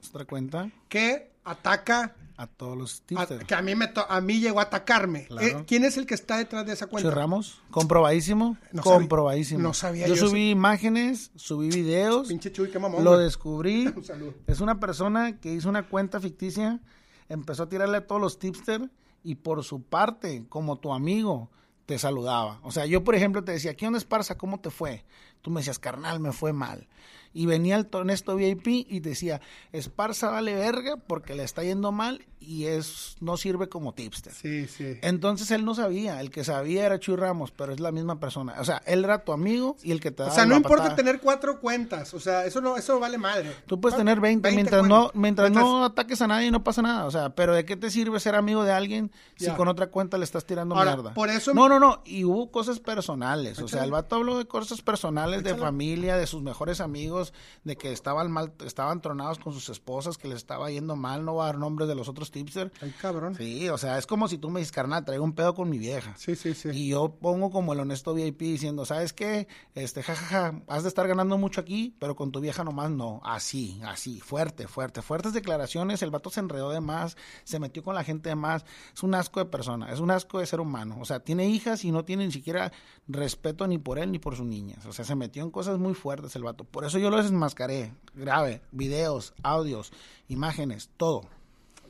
[0.00, 0.70] ¿Se da cuenta?
[0.90, 3.44] que ataca, A todos los tipsters.
[3.44, 5.24] que a mí, me to- a mí llegó a atacarme.
[5.26, 5.46] Claro.
[5.46, 7.08] Eh, ¿Quién es el que está detrás de esa cuenta?
[7.08, 9.62] Chuy Ramos, comprobadísimo, No sabía- comprobadísimo.
[9.62, 13.02] no sabía yo yo subí imágenes, subí videos, Pinche Chuy, qué mamón.
[13.04, 13.24] lo güey.
[13.24, 13.86] descubrí.
[13.96, 14.34] Un.
[14.46, 16.80] Es una persona que hizo una cuenta ficticia,
[17.28, 18.88] empezó a tirarle a todos los tipsters
[19.22, 21.50] y por su parte, como tu amigo,
[21.86, 22.60] te saludaba.
[22.62, 24.36] O sea, yo por ejemplo te decía, ¿qué onda Esparza?
[24.38, 25.04] ¿Cómo te fue?
[25.44, 26.88] Tú me decías, carnal, me fue mal.
[27.34, 29.40] Y venía el honesto VIP y decía,
[29.72, 34.32] Esparza vale verga porque le está yendo mal y es no sirve como tipster.
[34.32, 34.98] Sí, sí.
[35.02, 38.54] Entonces él no sabía, el que sabía era Chuy Ramos, pero es la misma persona.
[38.60, 40.56] O sea, él era tu amigo y el que te O daba sea, no la
[40.58, 40.96] importa patada.
[40.96, 42.12] tener cuatro cuentas.
[42.14, 43.50] O sea, eso no, eso vale madre.
[43.66, 44.98] Tú puedes tener 20, mientras, cuentas.
[45.14, 47.06] no, mientras no ataques a nadie no pasa nada.
[47.06, 50.18] O sea, pero ¿de qué te sirve ser amigo de alguien si con otra cuenta
[50.18, 51.14] le estás tirando Ahora, mierda?
[51.14, 52.02] por eso- No, no, no.
[52.04, 53.58] Y hubo cosas personales.
[53.58, 55.64] O sea, el vato habló de cosas personales, de Échale.
[55.64, 57.32] familia, de sus mejores amigos,
[57.64, 61.24] de que estaban mal, estaban tronados con sus esposas, que les estaba yendo mal.
[61.24, 62.70] No voy a dar nombres de los otros tipsters.
[62.80, 63.34] Ay, cabrón.
[63.34, 65.78] Sí, o sea, es como si tú me dices, carnal, traigo un pedo con mi
[65.78, 66.14] vieja.
[66.16, 66.68] Sí, sí, sí.
[66.72, 69.48] Y yo pongo como el honesto VIP diciendo, ¿sabes qué?
[69.74, 73.20] Este, jajaja, has de estar ganando mucho aquí, pero con tu vieja nomás no.
[73.24, 75.02] Así, así, fuerte, fuerte.
[75.02, 78.64] Fuertes declaraciones, el vato se enredó de más, se metió con la gente de más.
[78.94, 80.96] Es un asco de persona, es un asco de ser humano.
[81.00, 82.72] O sea, tiene hijas y no tiene ni siquiera
[83.08, 84.84] respeto ni por él ni por sus niñas.
[84.86, 86.64] O sea, se metió en cosas muy fuertes el vato.
[86.64, 87.92] Por eso yo lo desmascaré.
[88.14, 89.92] Grave, videos, audios,
[90.28, 91.22] imágenes, todo.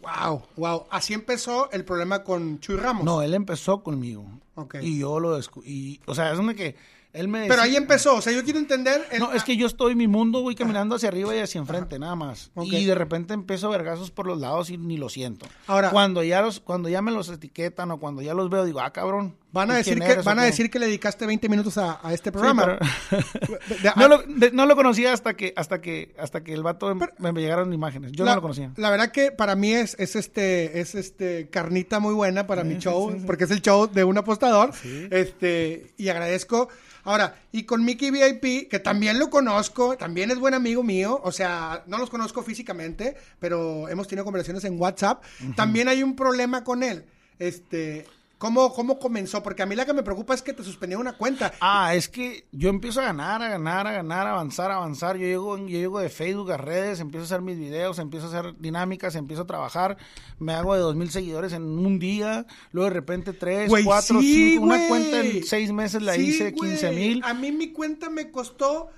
[0.02, 0.84] Wow, wow.
[0.90, 3.04] Así empezó el problema con Chuy Ramos.
[3.04, 4.26] No, él empezó conmigo.
[4.54, 4.76] Ok.
[4.82, 6.00] Y yo lo descubrí.
[6.06, 6.76] O sea, es donde que
[7.14, 8.16] él me Pero ahí empezó.
[8.16, 9.06] O sea, yo quiero entender.
[9.12, 11.58] el- No, es que yo estoy en mi mundo, voy caminando hacia arriba y hacia
[11.58, 12.50] enfrente, nada más.
[12.54, 12.66] Ok.
[12.72, 15.46] Y de repente empiezo vergazos por los lados y ni lo siento.
[15.68, 18.80] Ahora- cuando ya los, cuando ya me los etiquetan o cuando ya los veo, digo,
[18.80, 19.36] ah, cabrón.
[19.54, 21.98] Van a ¿tú decir que van a qué?" decir que le dedicaste 20 minutos a,
[22.06, 22.78] a este Sí, programa.
[23.08, 23.22] pero-
[23.96, 27.12] no, lo, de- no lo conocía hasta que, hasta que, hasta que el vato Pero-
[27.18, 28.12] me, me llegaron imágenes.
[28.12, 28.72] Yo la, no lo conocía.
[28.76, 32.78] La verdad que para mí es, es este es este carnita muy buena para mi
[32.78, 34.72] show, sí, porque es el show de un apostador.
[35.10, 36.68] Este, y agradezco.
[37.06, 41.32] Ahora, y con Mickey VIP, que también lo conozco, también es buen amigo mío, o
[41.32, 45.22] sea, no los conozco físicamente, pero hemos tenido conversaciones en WhatsApp.
[45.54, 47.04] También hay un problema con él.
[47.38, 48.06] Este,
[48.44, 49.42] ¿cómo, ¿cómo comenzó?
[49.42, 51.54] Porque a mí la que me preocupa es que te suspendieron una cuenta.
[51.62, 55.16] Ah, es que yo empiezo a ganar, a ganar, a ganar, a avanzar, a avanzar.
[55.16, 58.28] Yo llego, yo llego de Facebook a redes, empiezo a hacer mis videos, empiezo a
[58.28, 59.96] hacer dinámicas, empiezo a trabajar.
[60.38, 64.20] Me hago de dos mil seguidores en un día, luego de repente tres, Güey, cuatro,
[64.20, 64.64] sí, cinco.
[64.66, 64.88] Una güey.
[64.88, 66.52] cuenta en seis meses la Sí, hice.
[66.52, 67.22] 15 mil.
[67.24, 68.90] A mí mi cuenta me costó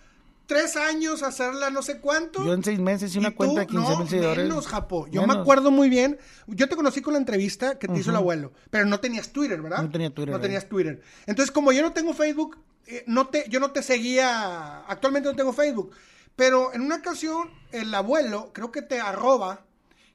[0.47, 2.45] tres años hacerla, no sé cuánto.
[2.45, 4.45] Yo en seis meses hice Y una tú, cuenta de 15 mil no, seguidores.
[4.49, 5.07] menos, Japo.
[5.09, 6.19] Yo me acuerdo muy bien.
[6.47, 9.61] Yo te conocí con la entrevista que te hizo el abuelo, pero no tenías Twitter,
[9.61, 9.83] ¿verdad?
[9.83, 10.43] No tenía Twitter, No eh.
[10.43, 11.03] tenías Twitter.
[11.27, 14.81] Entonces, como yo no tengo Facebook, eh, no te, yo no te seguía.
[14.87, 15.93] Actualmente no tengo Facebook.
[16.37, 19.63] Pero en una ocasión, el abuelo, creo que te arroba.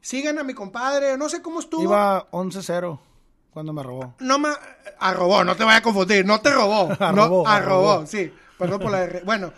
[0.02, 1.84] Sigan a mi compadre, no sé cómo estuvo.
[1.84, 3.00] Iba 11-0
[3.52, 4.15] cuando me robó.
[4.20, 4.50] No me
[5.00, 6.88] arrobó, no te vaya a confundir, no te robó.
[7.00, 8.08] no, Arrobó, arrobó, arrobó.
[8.08, 8.32] sí.
[8.58, 9.22] Perdón por la R.
[9.26, 9.52] Bueno,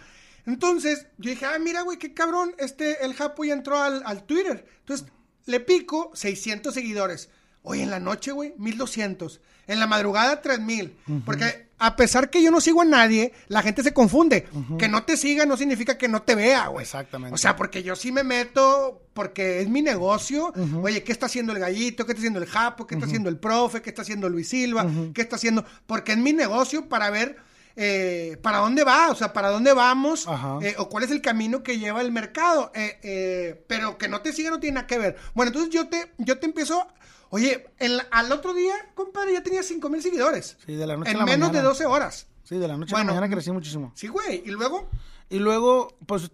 [0.46, 4.24] entonces yo dije, ah, mira, güey, qué cabrón, este, el Japo ya entró al, al
[4.24, 4.66] Twitter.
[4.80, 5.08] Entonces
[5.46, 7.30] le pico 600 seguidores.
[7.62, 9.40] Hoy en la noche, güey, 1200.
[9.68, 10.98] En la madrugada, 3000.
[11.26, 14.46] Porque a pesar que yo no sigo a nadie, la gente se confunde.
[14.78, 16.84] Que no te siga no significa que no te vea, güey.
[16.84, 17.34] Exactamente.
[17.34, 20.54] O sea, porque yo sí me meto porque es mi negocio.
[20.82, 22.06] Oye, ¿qué está haciendo el gallito?
[22.06, 22.86] ¿Qué está haciendo el Japo?
[22.86, 23.82] ¿Qué está haciendo el profe?
[23.82, 24.86] ¿Qué está haciendo Luis Silva?
[25.14, 25.64] ¿Qué está haciendo?
[25.86, 27.38] Porque es mi negocio para ver
[27.76, 30.28] eh, para dónde va, o sea, para dónde vamos,
[30.62, 32.72] eh, o cuál es el camino que lleva el mercado.
[32.76, 35.16] Eh, eh, pero que no te siga no tiene nada que ver.
[35.34, 36.88] Bueno, entonces yo te, yo te empiezo.
[37.30, 40.56] Oye, el- al otro día, compadre, ya tenía 5 mil seguidores.
[40.66, 41.60] Sí, de la noche a en la menos mañana.
[41.62, 42.28] de 12 horas.
[42.44, 43.12] Sí, de la noche a Bueno.
[43.14, 43.92] la mañana crecí muchísimo.
[43.96, 44.44] Sí, güey.
[44.46, 44.90] Y luego,
[45.30, 46.30] Y luego, pues,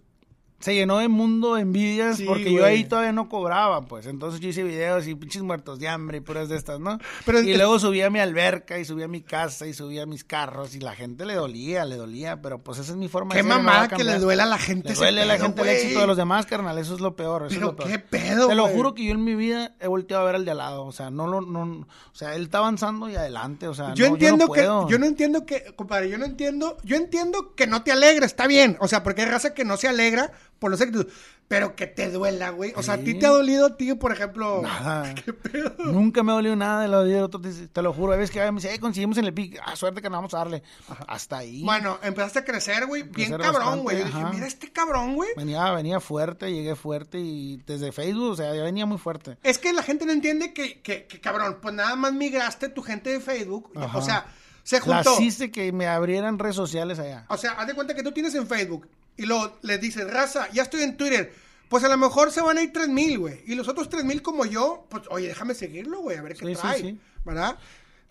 [0.60, 4.06] se llenó de mundo de envidias Sí, porque yo ahí todavía no cobraba, pues.
[4.06, 6.98] Entonces yo hice videos y pinches muertos de hambre y puras de estas, ¿no?
[7.26, 10.06] Pero y luego subía a mi alberca y subía a mi casa y subía a
[10.06, 13.30] mis carros y la gente le dolía, le dolía, pero pues esa es mi forma
[13.34, 13.48] Qué de ser.
[13.48, 15.68] no a mamada que le duele a la gente Le duele a la gente el
[15.68, 16.78] éxito de los demás, carnal.
[16.78, 17.46] Eso es lo peor.
[17.46, 17.88] Eso Pero es lo peor.
[17.90, 18.74] qué pedo, Te lo güey.
[18.76, 20.84] juro que yo en mi vida he volteado a ver al de al lado.
[20.84, 23.66] O sea, no lo, no, o sea, él está avanzando y adelante.
[23.66, 24.88] O sea, Yo no, entiendo no que, puedo.
[24.88, 28.46] yo no entiendo que, compadre, yo no entiendo, yo entiendo que no te alegra, está
[28.46, 31.06] bien, o sea, porque hay raza que no se alegra por los éxitos,
[31.48, 34.60] pero que te duela, güey, o sea, a ti te ha dolido, tío, por ejemplo,
[34.62, 35.12] Nada.
[35.24, 35.74] ¿qué pedo?
[35.78, 37.40] Nunca me ha dolido nada de lo de otro.
[37.40, 38.12] Te, te lo juro.
[38.12, 39.58] A veces que me dice, eh, conseguimos en el pic.
[39.64, 40.62] Ah, suerte que no vamos a darle.
[41.08, 41.64] Hasta ahí.
[41.64, 45.30] Bueno, empezaste a crecer, güey, bien Crecer cabrón, güey, yo dije, mira este cabrón, güey,
[45.36, 49.38] Venía, venía fuerte, llegué fuerte y desde Facebook, o sea, ya venía muy fuerte.
[49.42, 52.82] es que la gente no entiende que, que, que, cabrón, pues nada más migraste tu
[52.82, 53.98] gente de Facebook, Ajá.
[53.98, 54.26] o sea,
[54.70, 57.24] se La juntó, hice que me abrieran redes sociales allá.
[57.28, 60.48] O sea, haz de cuenta que tú tienes en Facebook y luego le dices, raza,
[60.52, 61.32] ya estoy en Twitter.
[61.68, 63.42] Pues a lo mejor se van a ir 3000, güey.
[63.46, 66.54] Y los otros 3000 como yo, pues oye, déjame seguirlo, güey, a ver qué Sí,
[66.54, 66.80] sí, trae.
[66.80, 66.98] sí.
[67.24, 67.58] ¿Verdad?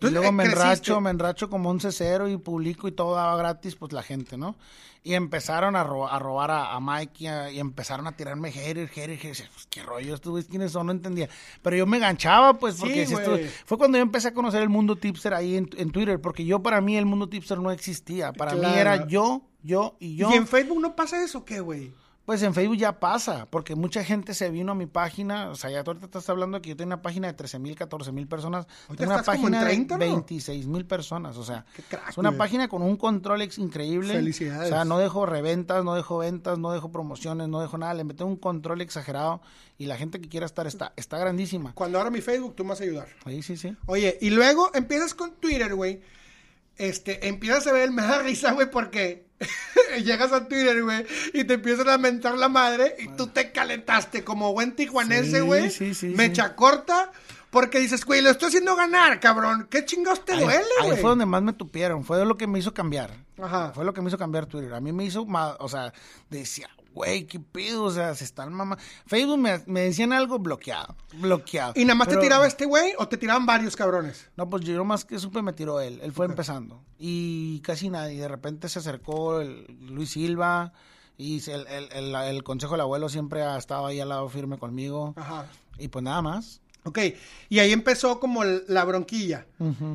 [0.08, 0.62] Y luego me creciste.
[0.64, 4.36] enracho, me enracho como un cero y publico y todo daba gratis, pues la gente,
[4.38, 4.56] ¿no?
[5.02, 8.52] Y empezaron a, ro- a robar a, a Mike y, a- y empezaron a tirarme
[8.52, 9.50] haters, haters, haters.
[9.52, 10.14] Pues, ¿Qué rollo?
[10.14, 10.86] ¿Estos quiénes son?
[10.86, 11.28] No entendía.
[11.62, 14.60] Pero yo me enganchaba, pues, Sí, porque si esto- fue cuando yo empecé a conocer
[14.62, 17.70] el mundo tipster ahí en, en Twitter, porque yo para mí el mundo tipster no
[17.70, 18.32] existía.
[18.32, 20.30] Para mí era yo, yo y yo.
[20.30, 21.92] ¿Y en Facebook no pasa eso, qué, güey?
[22.30, 25.68] Pues en Facebook ya pasa, porque mucha gente se vino a mi página, o sea,
[25.68, 28.28] ya tú ahorita estás hablando que yo tengo una página de 13 mil, 14 mil
[28.28, 30.14] personas, tengo una página 30, de ¿no?
[30.14, 32.38] 26 mil personas, o sea, crack, es una güey.
[32.38, 34.14] página con un control ex increíble.
[34.14, 34.70] Felicidades.
[34.70, 38.04] O sea, no dejo reventas, no dejo ventas, no dejo promociones, no dejo nada, le
[38.04, 39.40] meto un control exagerado
[39.76, 41.72] y la gente que quiera estar está, está grandísima.
[41.74, 43.08] Cuando abra mi Facebook, tú me vas a ayudar.
[43.24, 43.76] Ahí sí, sí.
[43.86, 46.00] Oye, y luego empiezas con Twitter, güey.
[46.80, 49.26] Este, empiezas a ver, me da risa, güey, porque
[50.02, 54.24] llegas a Twitter, güey, y te empiezan a mentar la madre y tú te calentaste
[54.24, 55.70] como buen tijuanense, Sí, güey.
[55.70, 57.12] sí, sí, Mecha corta,
[57.50, 59.66] porque dices, güey, lo estoy haciendo ganar, cabrón.
[59.70, 61.00] ¿Qué chingados te Ahí, duele, ahí güey?
[61.00, 63.10] fue donde más me tupieron, fue lo que me hizo cambiar.
[63.42, 63.72] Ajá.
[63.74, 64.72] Fue lo que me hizo cambiar Twitter.
[64.72, 65.92] A mí me hizo, ma- o sea,
[66.30, 68.76] decía, güey, qué pedo, o sea, se están mamá.
[69.06, 71.72] Facebook me, me decían algo bloqueado, bloqueado.
[71.76, 74.28] ¿Y nada más Pero- te tiraba este güey o te tiraban varios cabrones?
[74.36, 76.82] No, pues yo más que supe me tiró él, él fue empezando.
[76.98, 80.72] Y casi nadie, de repente se acercó el Luis Silva
[81.16, 84.58] y el, el, el- el consejo del abuelo siempre ha estado ahí al lado firme
[84.58, 85.14] conmigo.
[85.16, 85.46] Ajá.
[85.78, 86.60] Y pues nada más.
[86.84, 86.98] Ok,
[87.50, 89.46] y ahí empezó como la bronquilla.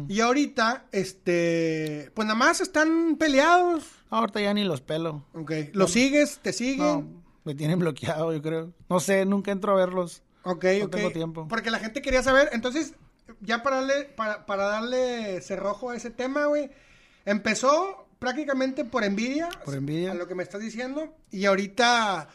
[0.08, 3.84] Y ahorita, este, pues nada más están peleados.
[4.10, 5.26] Ahorita ya ni los pelo.
[5.34, 6.40] Ok, ¿los sigues?
[6.42, 6.78] ¿Te siguen?
[7.14, 8.72] No, me tienen bloqueado, yo creo.
[8.90, 10.22] No sé, nunca entro a verlos.
[10.44, 10.92] Ok, No ok.
[10.92, 11.48] tengo tiempo.
[11.48, 12.50] Porque la gente quería saber.
[12.54, 12.94] Entonces,
[13.42, 16.70] ya para darle, para, para darle cerrojo a ese tema, güey,
[17.26, 19.50] empezó prácticamente por envidia.
[19.66, 20.12] Por envidia.
[20.12, 21.14] A lo que me estás diciendo.
[21.32, 22.30] Y ahorita,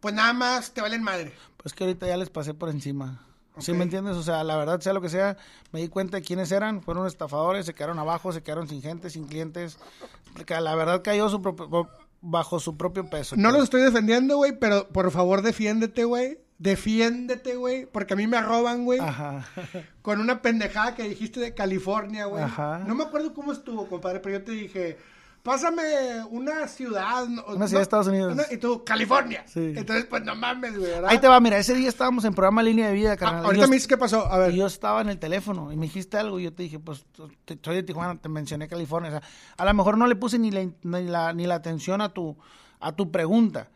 [0.00, 1.32] pues nada más te valen madre.
[1.56, 3.26] Pues que ahorita ya les pasé por encima.
[3.58, 3.78] ¿Sí Ok.
[3.78, 4.16] me entiendes?
[4.16, 5.36] O sea, la verdad, sea lo que sea,
[5.72, 6.82] me di cuenta de quiénes eran.
[6.82, 9.78] Fueron estafadores, se quedaron abajo, se quedaron sin gente, sin clientes.
[10.46, 11.88] Que La verdad cayó su propio-
[12.20, 13.36] bajo su propio peso.
[13.36, 16.38] No los estoy defendiendo, güey, pero por favor defiéndete, güey.
[16.58, 19.44] Defiéndete, güey, porque a mí me arroban, güey, Ajá.
[20.02, 22.42] con una pendejada que dijiste de California, güey.
[22.44, 22.78] Ajá.
[22.86, 24.96] No me acuerdo cómo estuvo, compadre, pero yo te dije,
[25.44, 25.82] pásame
[26.30, 27.28] una ciudad.
[27.28, 28.32] no- Una ciudad de Estados Unidos.
[28.32, 29.44] una- y tú, California.
[29.46, 29.74] Sí.
[29.76, 31.10] Entonces, pues no mames, güey, ¿verdad?
[31.10, 33.44] Ahí te va, mira, ese día estábamos en programa Línea de Vida, Ah, carnal.
[33.44, 34.26] ahorita yo- me dices qué pasó.
[34.26, 34.52] A ver.
[34.52, 37.04] Y yo estaba en el teléfono y me dijiste algo y yo te dije, pues
[37.44, 39.10] te- soy de Tijuana, te mencioné California.
[39.10, 39.22] O sea,
[39.58, 42.36] a lo mejor no le puse ni la, ni la, ni la atención a tu,
[42.80, 43.68] a tu pregunta.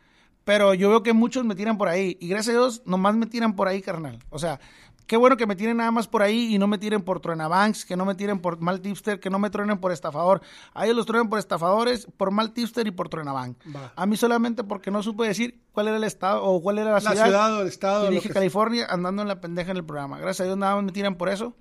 [0.44, 2.16] Pero yo veo que muchos me tiran por ahí.
[2.20, 4.18] Y gracias a Dios, nomás me tiran por ahí, carnal.
[4.30, 4.58] O sea,
[5.08, 7.84] qué bueno que me tiren nada más por ahí y no me tiren por Truenabanks,
[7.84, 10.42] que no me tiren por mal tipster, que no me truenen por estafador.
[10.74, 13.56] A ellos los truenan por estafadores, por mal tipster y por Truenabank.
[13.74, 13.92] Va.
[13.96, 17.00] A mí solamente porque no supe decir cuál era el estado o cuál era la,
[17.00, 20.18] La ciudad o el estado, Y dije California andando en la pendeja en el programa.
[20.18, 21.56] Gracias a Dios nada más me tiran por eso.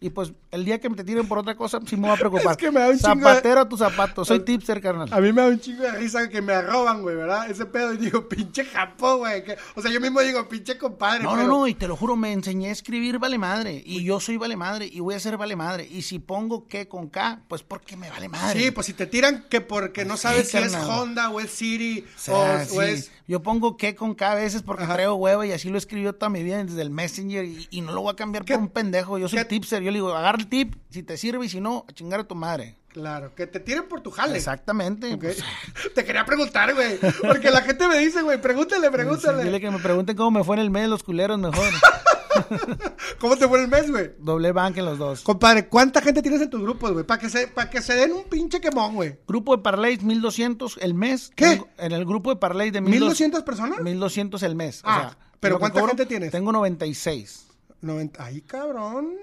[0.00, 2.16] Y pues el día que me te tiren por otra cosa, sí me voy a
[2.18, 2.46] preocupar.
[2.52, 4.24] Es que me da un chingo de- Zapatero a tu zapato.
[4.24, 5.08] Soy tipster, carnal.
[5.12, 7.50] A mí me da un chingo de risa que me arroban, güey, ¿verdad?
[7.50, 7.92] Ese pedo.
[7.94, 9.42] Y digo, pinche Japón, güey.
[9.42, 11.24] que- O sea, yo mismo digo, pinche compadre.
[11.24, 13.82] No, pero- no, no, y te lo juro, me enseñé a escribir vale madre.
[13.84, 15.88] Y yo soy vale madre y voy a ser vale madre.
[15.90, 18.62] Y si pongo que con K, pues porque me vale madre.
[18.62, 20.74] Sí, pues si te tiran que porque no Sí, sabes si es.
[20.76, 22.76] Honda o es City O sea, o, sí.
[22.78, 23.10] o es...
[23.28, 24.94] Yo pongo que con K a veces porque Ajá.
[24.94, 27.92] traigo hueva y así lo escribió toda mi vida desde el Messenger y, y no
[27.92, 29.18] lo voy a cambiar ¿Qué- por un pendejo.
[29.18, 29.82] Yo soy qué- tipster.
[29.82, 32.24] Yo le digo, agarra el tip, si te sirve y si no, a chingar a
[32.24, 32.76] tu madre.
[32.88, 34.36] Claro, que te tiren por tu jale.
[34.36, 35.14] Exactamente.
[35.18, 35.44] Pues,
[35.94, 36.98] Te quería preguntar, güey.
[37.20, 39.42] Porque la gente me dice, güey, pregúntale, pregúntale.
[39.42, 41.68] Sí, dile que me pregunten cómo me fue en el mes de los culeros mejor.
[43.20, 44.10] ¿Cómo te fue el mes, güey?
[44.18, 45.22] Doble bank en los dos.
[45.22, 47.04] Compadre, ¿cuánta gente tienes en tus grupos, güey?
[47.04, 49.18] Para que, se, para que se den un pinche quemón, güey.
[49.26, 51.30] Grupo de Parlays, 1200 el mes.
[51.34, 51.62] ¿Qué?
[51.78, 53.80] En el grupo de Parlays de 1200, ¿1200 personas?
[53.80, 54.82] 1200 el mes.
[54.84, 56.30] o Ah, sea, pero ¿cuánta cobro, gente tienes?
[56.30, 57.46] Tengo 96.
[57.80, 58.24] 90.
[58.24, 59.14] Ay, cabrón.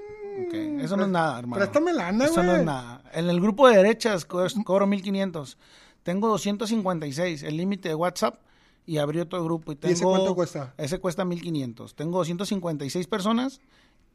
[0.47, 1.59] Ok, Eso no es nada, hermano.
[1.61, 2.59] Préstame lana, Eso no güey.
[2.59, 3.01] es nada.
[3.13, 5.57] En el grupo de derechas co- cobro 1500.
[6.03, 8.35] Tengo 256, el límite de WhatsApp,
[8.85, 9.71] y abrí otro grupo.
[9.71, 10.73] ¿Y, ¿Y ese tengo- cuánto cuesta?
[10.77, 11.95] Ese cuesta 1500.
[11.95, 13.61] Tengo 256 personas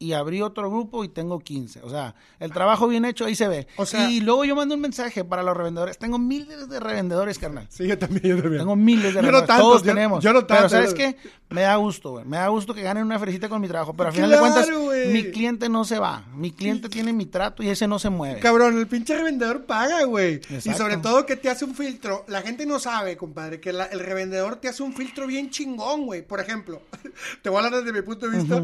[0.03, 1.83] y abrí otro grupo y tengo 15.
[1.83, 3.67] O sea, el trabajo bien hecho ahí se ve.
[3.77, 5.99] O sea- y luego yo mando un mensaje para los revendedores.
[5.99, 7.67] Tengo miles de revendedores, carnal.
[7.69, 8.63] Sí, yo también, yo también.
[8.63, 9.61] Tengo miles de Yo no revendedores.
[9.61, 10.25] Todos yo- tenemos.
[10.25, 11.17] yo no Pero tantos, ¿sabes yo- qué?
[11.51, 12.25] Me da gusto, güey.
[12.25, 13.93] Me da gusto que ganen una felicita con mi trabajo.
[13.93, 14.69] Pero al final Claro, de cuentas,
[15.05, 15.13] güey.
[15.25, 16.25] mi cliente no se va.
[16.35, 18.41] Mi cliente tiene mi trato y ese no se mueve.
[18.41, 20.41] Cabrón, el pinche revendedor paga, güey.
[20.51, 22.25] Y sobre todo que te hace un filtro.
[22.29, 26.07] La gente no sabe, compadre, que la- el revendedor te hace un filtro bien chingón,
[26.07, 26.23] güey.
[26.23, 26.83] Por ejemplo,
[27.43, 28.63] te voy a hablar desde mi punto de vista.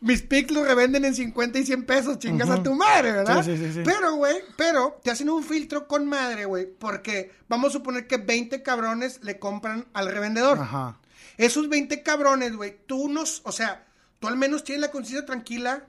[0.00, 2.18] Mis pics los revenden en 50 y 100 pesos.
[2.18, 3.42] Chingas a tu madre, ¿verdad?
[3.44, 3.80] Sí, sí, sí, sí.
[3.84, 6.66] Pero, güey, pero te hacen un filtro con madre, güey.
[6.66, 10.58] Porque vamos a suponer que 20 cabrones le compran al revendedor.
[10.58, 10.98] Ajá.
[11.38, 13.85] Esos 20 cabrones, güey, tú nos, o sea,
[14.26, 15.86] tú al menos tienes la conciencia tranquila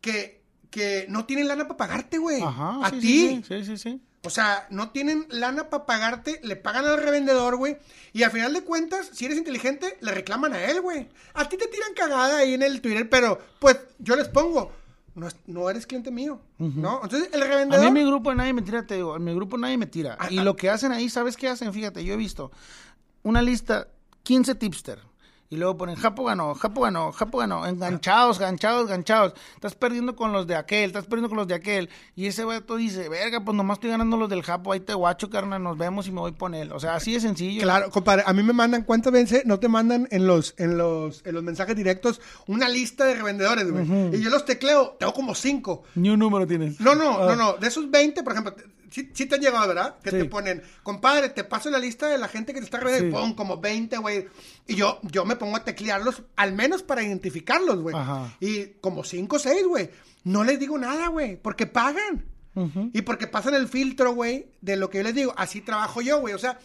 [0.00, 2.40] que, que no tienen lana para pagarte, güey.
[2.40, 2.78] Ajá.
[2.82, 3.28] A sí, ti.
[3.28, 4.00] Sí, sí, sí, sí.
[4.24, 7.76] O sea, no tienen lana para pagarte, le pagan al revendedor, güey.
[8.14, 11.08] Y al final de cuentas, si eres inteligente, le reclaman a él, güey.
[11.34, 14.72] A ti te tiran cagada ahí en el Twitter, pero pues yo les pongo,
[15.14, 17.00] no, no eres cliente mío, ¿no?
[17.02, 17.82] Entonces el A revendedor...
[17.82, 20.16] mí en mi grupo nadie me tira, te digo, en mi grupo nadie me tira.
[20.18, 20.44] Ah, y ah.
[20.44, 21.72] lo que hacen ahí, ¿sabes qué hacen?
[21.72, 22.52] Fíjate, yo he visto
[23.22, 23.88] una lista,
[24.22, 25.09] 15 tipster.
[25.52, 29.32] Y luego ponen, Japo ganó, Japo ganó, Japo ganó, enganchados, ganchados, ganchados.
[29.56, 31.90] Estás perdiendo con los de aquel, estás perdiendo con los de aquel.
[32.14, 35.28] Y ese vato dice, verga, pues nomás estoy ganando los del Japo, ahí te guacho,
[35.28, 36.70] carnal, nos vemos y me voy por él.
[36.70, 37.62] O sea, así de sencillo.
[37.62, 41.20] Claro, compadre, a mí me mandan, ¿cuántas veces no te mandan en los, en los,
[41.26, 44.14] en los mensajes directos una lista de revendedores, güey?
[44.14, 45.82] Y yo los tecleo, tengo como cinco.
[45.96, 46.78] Ni un número tienes.
[46.78, 47.26] No, no, Ah.
[47.26, 48.54] no, no, de esos 20, por ejemplo,
[48.90, 49.98] sí, sí te han llegado, ¿verdad?
[50.02, 50.18] Que Sí.
[50.18, 53.06] te ponen, compadre, te paso la lista de la gente que te está Sí.
[53.06, 54.28] y pon como 20, güey.
[54.66, 57.94] Y yo, yo me pongo a teclearlos, al menos para identificarlos, güey.
[57.96, 58.36] Ajá.
[58.40, 59.90] Y como 5 o 6, güey.
[60.24, 62.26] No les digo nada, güey, porque pagan.
[62.92, 65.32] Y porque pasan el filtro, güey, de lo que yo les digo.
[65.36, 66.34] Así trabajo yo, güey.
[66.34, 66.58] O sea,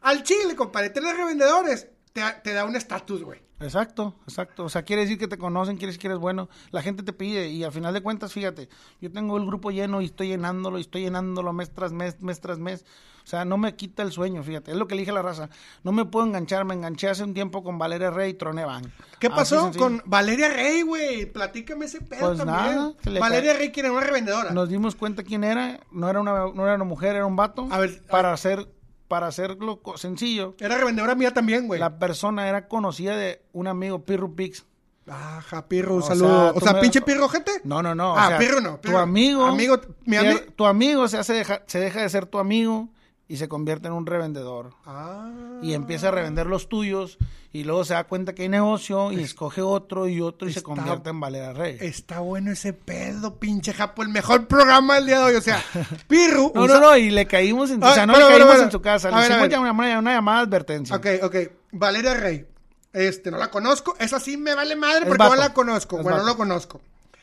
[0.00, 3.40] al chile, compadre, tener revendedores te, te da un estatus, güey.
[3.60, 4.64] Exacto, exacto.
[4.64, 6.48] O sea, quiere decir que te conocen, quiere decir que eres bueno.
[6.70, 8.68] La gente te pide y al final de cuentas, fíjate,
[9.00, 12.40] yo tengo el grupo lleno y estoy llenándolo y estoy llenándolo mes tras mes, mes
[12.40, 12.84] tras mes.
[13.28, 14.70] O sea, no me quita el sueño, fíjate.
[14.70, 15.50] Es lo que a la raza.
[15.84, 16.64] No me puedo enganchar.
[16.64, 18.90] Me enganché hace un tiempo con Valeria Rey y Troné Van.
[19.18, 21.26] ¿Qué pasó con Valeria Rey, güey?
[21.26, 22.76] Platícame ese pedo Pues también.
[22.76, 24.52] nada, Valeria Rey, ¿quién era una revendedora?
[24.52, 25.78] Nos dimos cuenta quién era.
[25.92, 27.68] No era una, no era una mujer, era un vato.
[27.70, 28.66] A ver, a para hacer,
[29.08, 31.80] para hacerlo sencillo, Era revendedora mía también, güey.
[31.80, 34.64] la persona era conocida de un amigo, Pirru Pix.
[35.10, 36.28] Ah, Pirro, un O saludo.
[36.50, 37.50] sea, o sea, me- pinche Pirro, gente.
[37.64, 38.12] No, no, no.
[38.12, 39.44] o Ah, sea, Pirro no, Tu amigo.
[39.46, 42.88] Amigo, mi ami- Tu amigo se hace deja, se deja de ser tu amigo
[43.30, 44.72] y se convierte en un revendedor.
[44.86, 45.30] Ah.
[45.62, 47.18] Y empieza a revender los tuyos
[47.52, 50.62] y luego se da cuenta que hay negocio y escoge otro y otro y se
[50.62, 51.76] convierte en Valera Rey.
[51.80, 54.02] Está bueno ese pedo, pinche Japo.
[54.02, 55.34] El mejor programa del día de hoy.
[55.34, 55.62] O sea,
[56.08, 56.52] Pirru.
[56.54, 58.48] No, usa- no, no, y le caímos en, Ah, o sea, no bueno, le caímos
[58.54, 58.64] bueno.
[58.64, 60.96] en su casa, A le hicimos ya una, llamada de advertencia.
[60.96, 61.36] Ok, ok.
[61.72, 62.46] Valeria Rey.
[62.94, 63.94] Este, no la conozco.
[63.98, 65.98] Esa sí me vale madre porque no la conozco.
[65.98, 66.80] Es bueno, no lo conozco.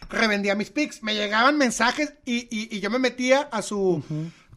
[0.07, 1.01] Revendía mis pics.
[1.01, 4.03] Me llegaban mensajes y, y, y yo me metía a su.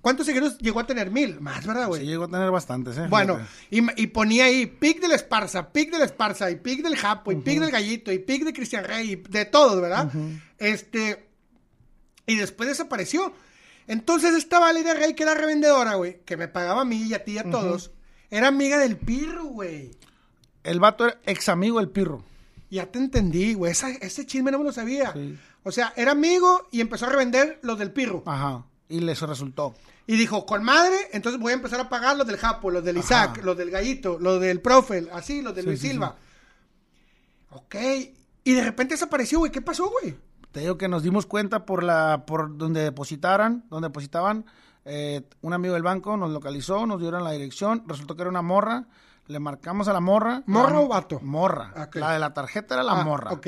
[0.09, 1.11] ¿Cuántos seguidores llegó a tener?
[1.11, 1.39] Mil.
[1.39, 2.01] Más, ¿verdad, güey?
[2.01, 3.07] Sí, llegó a tener bastantes, ¿eh?
[3.11, 3.39] Bueno,
[3.71, 7.37] y, y ponía ahí pic del Esparza, pic del Esparza, y pic del Japo, y
[7.37, 10.11] pic del Gallito, y pic de Cristian Rey, y de todos, ¿verdad?
[10.57, 11.29] Este,
[12.27, 13.35] y después desapareció.
[13.87, 17.23] Entonces esta Valeria Rey, que era revendedora, güey, que me pagaba a mí y a
[17.25, 17.91] ti y a todos,
[18.31, 19.91] era amiga del Pirro, güey.
[20.65, 22.25] El vato era ex amigo del Pirro.
[22.71, 25.13] Ya te entendí, güey, esa- ese chisme no me lo sabía.
[25.13, 25.39] Sí.
[25.65, 28.23] O sea, era amigo y empezó a revender los del Pirro.
[28.27, 28.65] Ajá.
[28.91, 29.75] Y les resultó.
[30.09, 32.97] Y dijo, con madre, entonces voy a empezar a pagar los del Japo, los del
[32.97, 33.43] Isaac, Ajá.
[33.43, 36.17] los del Gallito, los del Profel, así, los de Sí, Luis sí, Silva.
[37.51, 37.75] Ok.
[38.45, 39.53] Y de repente desapareció, güey.
[39.53, 40.17] ¿Qué pasó, güey?
[40.53, 44.47] Te digo que nos dimos cuenta por la por donde depositaran, donde depositaban,
[44.87, 48.41] eh, un amigo del banco nos localizó, nos dieron la dirección, resultó que era una
[48.43, 48.87] morra,
[49.27, 50.43] le marcamos a la morra.
[50.47, 51.21] ¿Morra o vato?
[51.21, 51.73] Morra.
[51.85, 51.97] Ok.
[51.97, 53.31] La de la tarjeta era la Ah, morra.
[53.33, 53.47] Ok.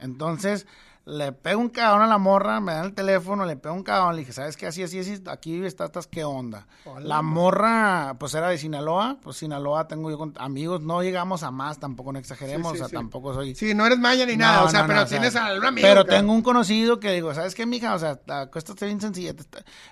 [0.00, 0.66] Entonces,
[1.08, 4.14] le pego un cabrón a la morra, me dan el teléfono, le pego un cabrón,
[4.14, 4.66] le dije, ¿sabes qué?
[4.66, 6.66] Así, así, así, aquí está, estás, ¿qué onda?
[6.84, 7.06] Hola.
[7.06, 11.50] La morra, pues era de Sinaloa, pues Sinaloa tengo yo con amigos, no llegamos a
[11.50, 12.94] más, tampoco no exageremos, Sí, sí, o sea, sí.
[12.94, 13.54] tampoco soy...
[13.54, 15.36] Sí, no eres maya ni No, nada, o sea, no, pero no, o sea, tienes
[15.36, 15.88] a un amigo.
[15.88, 16.20] Pero cabrón.
[16.20, 17.94] tengo un conocido que digo, ¿sabes qué, mija?
[17.94, 19.32] O sea, la cuesta está bien sencilla.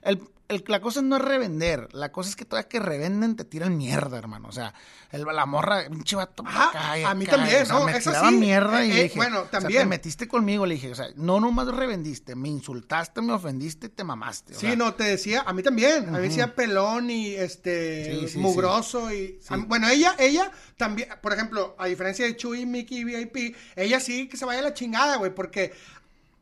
[0.02, 3.44] El, el- la cosa no es revender, la cosa es que todavía que revenden te
[3.44, 4.48] tiran mierda, hermano.
[4.48, 4.72] O sea,
[5.12, 7.84] el, la morra, pinche vato, pa' Ajá, acá y a mí también, o sea, ¿no?
[7.84, 9.82] Me Eso tiraba sí, mierda y eh, eh, dije, bueno, o sea, también.
[9.82, 14.04] te metiste conmigo, le dije, o sea, no nomás revendiste, me insultaste, me ofendiste, te
[14.04, 14.54] mamaste.
[14.54, 18.04] o Sí, sea, no, te decía, a mí también, a mí decía pelón y este
[18.26, 22.66] Sí, sí, mugroso y mí- bueno, ella ella también, por ejemplo, a diferencia de Chuy,
[22.66, 25.72] Mickey y VIP, ella sí que se vaya a la chingada, güey, porque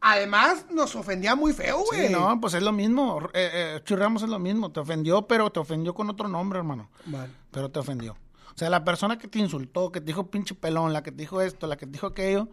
[0.05, 2.07] además nos ofendía muy feo, güey.
[2.09, 3.21] Sí, no, pues es lo mismo.
[3.33, 4.71] Eh, eh, Chuy Ramos es lo mismo.
[4.71, 6.91] Te ofendió, pero te ofendió con otro nombre, hermano.
[7.07, 7.33] Vale.
[7.51, 8.13] Pero te ofendió.
[8.13, 11.19] O sea, la persona que te insultó, que te dijo pinche pelón, la que te
[11.19, 12.49] dijo esto, la que te dijo aquello,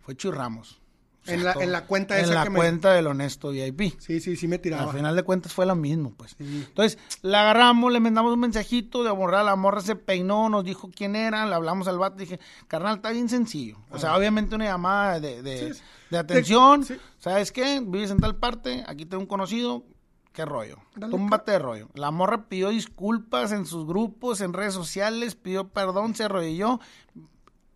[0.00, 0.80] fue Chuy Ramos.
[1.22, 3.48] O sea, En la- en la cuenta En esa la que me- cuenta del honesto
[3.48, 3.94] VIP.
[3.98, 4.90] Sí, sí, sí me tiraba.
[4.90, 6.32] Al final de cuentas fue lo mismo, pues.
[6.36, 6.66] Sí.
[6.68, 10.90] Entonces, la agarramos, le mandamos un mensajito de borrar, la morra se peinó, nos dijo
[10.94, 13.78] quién era, le hablamos al vato, dije, carnal, está bien sencillo.
[13.90, 15.80] O sea, obviamente una llamada de, de, Sí.
[16.14, 16.94] De atención, Sí.
[17.18, 17.80] ¿sabes qué?
[17.84, 19.84] Vives en tal parte, aquí tengo un conocido,
[20.32, 20.78] qué rollo.
[20.96, 21.88] Dale, Túmbate de rollo.
[21.94, 26.80] La morra pidió disculpas en sus grupos, en redes sociales, pidió perdón, se arrodilló.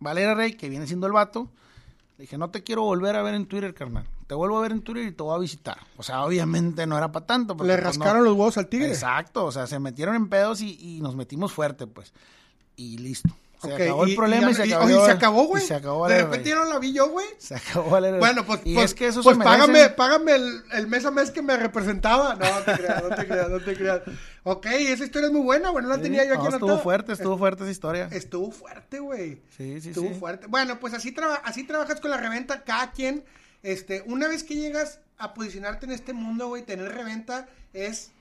[0.01, 1.51] Valera Rey, que viene siendo el vato,
[2.16, 4.07] le dije, no te quiero volver a ver en Twitter, carnal.
[4.27, 5.79] Te vuelvo a ver en Twitter y te voy a visitar.
[5.96, 7.57] O sea, obviamente no era para tanto.
[7.57, 8.88] porque, Le pues, no- rascaron los huevos al tigre.
[8.88, 12.12] Exacto, o sea, se metieron en pedos y, y nos metimos fuerte, pues.
[12.77, 13.31] Y listo.
[13.61, 14.85] Se Ok, acabó el y- problema y, y, se acabó.
[14.85, 15.66] oye, se acabó, güey.
[15.66, 17.27] se acabó De repente ya no la vi yo, güey.
[17.38, 18.12] Se acabó Rey.
[18.21, 21.11] Bueno, pues, y pues, es que eso pues se págame, págame el, el mes a
[21.11, 22.37] mes que me representaba.
[22.37, 24.03] No, no te creas, no te creas, no te creas.
[24.44, 25.83] Ok, esa historia es muy buena, güey.
[25.83, 26.83] No la Sí, tenía yo aquí no, estuvo anotada.
[26.85, 28.09] fuerte, estuvo fuerte esa historia.
[28.12, 29.42] Estuvo fuerte, güey.
[29.57, 30.14] Sí, sí, Estuvo sí.
[30.14, 30.47] fuerte.
[30.47, 32.62] Bueno, pues así, traba- así trabajas con la reventa.
[32.62, 33.25] Cada quien,
[33.64, 38.12] este, una vez que llegas a posicionarte en este mundo, güey, tener reventa es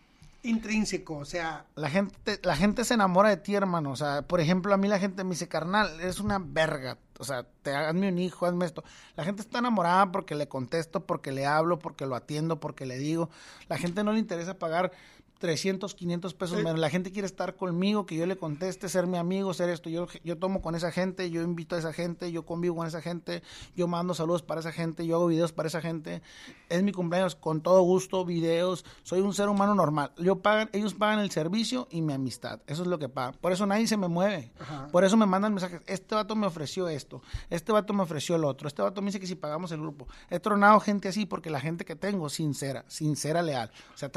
[0.49, 1.17] intrínseco.
[1.17, 3.91] O sea, La gente, la gente se enamora de ti, hermano.
[3.91, 6.97] O sea, por ejemplo, a mí la gente me dice, carnal, eres una verga.
[7.19, 8.83] O sea, te hazme un hijo, hazme esto.
[9.15, 12.97] La gente está enamorada porque le contesto, porque le hablo, porque lo atiendo, porque le
[12.97, 13.29] digo.
[13.69, 14.91] La gente no le interesa pagar
[15.39, 16.79] 300, 500 pesos menos.
[16.79, 19.89] La gente quiere estar conmigo, que yo le conteste, ser mi amigo, ser esto.
[19.89, 23.01] Yo, yo tomo con esa gente, yo invito a esa gente, yo convivo con esa
[23.01, 23.43] gente,
[23.75, 26.21] yo mando saludos para esa gente, yo hago videos para esa gente.
[26.69, 28.85] Es mi cumpleaños, con todo gusto, videos.
[29.03, 30.11] Soy un ser humano normal.
[30.17, 32.59] Yo pagan, ellos pagan el servicio y mi amistad.
[32.67, 33.35] Eso es lo que pagan.
[33.39, 34.51] Por eso nadie se me mueve.
[34.59, 34.87] Ajá.
[34.91, 35.81] Por eso me mandan mensajes.
[35.85, 37.21] Este vato me ofreció esto.
[37.49, 38.67] Este vato me ofreció el otro.
[38.67, 40.07] Este vato me dice que si pagamos el grupo.
[40.29, 43.71] He tronado gente así porque la gente que tengo, sincera, sincera, leal.
[43.93, 44.09] O sea,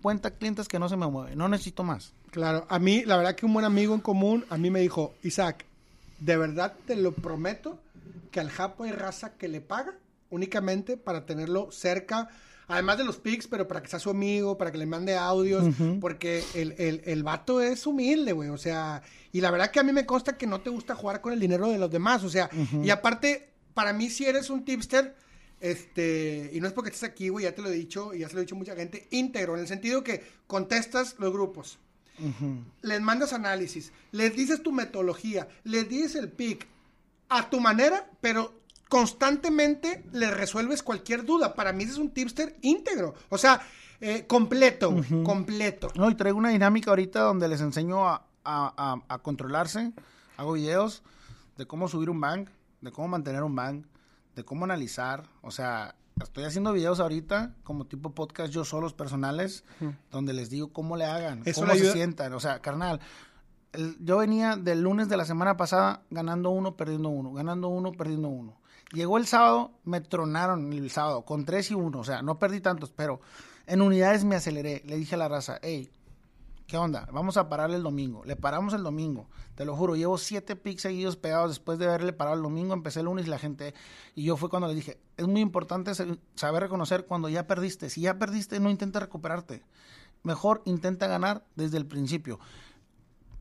[0.00, 1.38] 350 clientes que no se me mueven.
[1.38, 2.12] No necesito más.
[2.30, 5.14] claro, a mí, la verdad que un buen amigo en común, a mí me dijo,
[5.22, 5.64] Isaac,
[6.18, 7.78] de verdad te lo prometo
[8.30, 9.94] que al Japo hay raza que le paga
[10.30, 12.28] únicamente para tenerlo cerca.
[12.68, 15.74] Además de los pics, pero para que sea su amigo, para que le mande audios,
[16.00, 18.48] porque el, el, el vato es humilde, güey.
[18.50, 21.20] O sea, y la verdad que a mí me consta que no te gusta jugar
[21.20, 22.22] con el dinero de los demás.
[22.22, 22.48] O sea,
[22.80, 25.16] y aparte, para mí, si eres un tipster,
[25.60, 28.28] este, y no es porque estés aquí, güey, ya te lo he dicho, y ya
[28.28, 31.78] se lo he dicho a mucha gente, íntegro, en el sentido que contestas los grupos,
[32.82, 36.66] les mandas análisis, les dices tu metodología, les dices el pick
[37.30, 38.52] a tu manera, pero
[38.90, 41.54] constantemente le resuelves cualquier duda.
[41.54, 43.60] Para mí ese es un tipster íntegro, o sea,
[44.00, 45.88] eh, completo, güey, completo.
[45.94, 48.74] No, y traigo una dinámica ahorita donde les enseño a, a-
[49.08, 49.92] a- a controlarse.
[50.36, 51.02] Hago videos
[51.58, 52.48] de cómo subir un bank,
[52.80, 53.84] de cómo mantener un bank,
[54.36, 55.24] de cómo analizar.
[55.42, 59.64] O sea, estoy haciendo videos ahorita como tipo podcast yo solos personales,
[60.10, 62.32] donde les digo cómo le hagan, Eso cómo le se sientan.
[62.34, 63.00] O sea, carnal,
[63.72, 67.92] el- yo venía del lunes de la semana pasada ganando uno, perdiendo uno, ganando uno,
[67.92, 68.58] perdiendo uno.
[68.92, 72.60] Llegó el sábado, me tronaron el sábado con tres y uno, o sea, no perdí
[72.60, 73.20] tantos, pero
[73.66, 74.82] en unidades me aceleré.
[74.84, 75.88] Le dije a la raza, hey,
[76.70, 77.08] ¿qué onda?
[77.12, 78.24] Vamos a pararle el domingo.
[78.24, 82.12] Le paramos el domingo, te lo juro, llevo siete picks seguidos pegados después de haberle
[82.12, 83.74] parado el domingo, empecé el lunes y la gente,
[84.14, 85.90] y yo fue cuando le dije, es muy importante
[86.36, 87.90] saber reconocer cuando ya perdiste.
[87.90, 89.64] Si ya perdiste, no intenta recuperarte.
[90.22, 92.38] Mejor intenta ganar desde el principio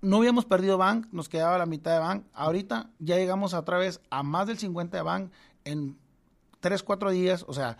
[0.01, 2.25] no habíamos perdido Bank, nos quedaba la mitad de Bank.
[2.33, 5.31] Ahorita ya llegamos otra vez a más del 50 de Bank
[5.65, 5.97] en
[6.61, 7.43] 3, 4 días.
[7.47, 7.77] O sea,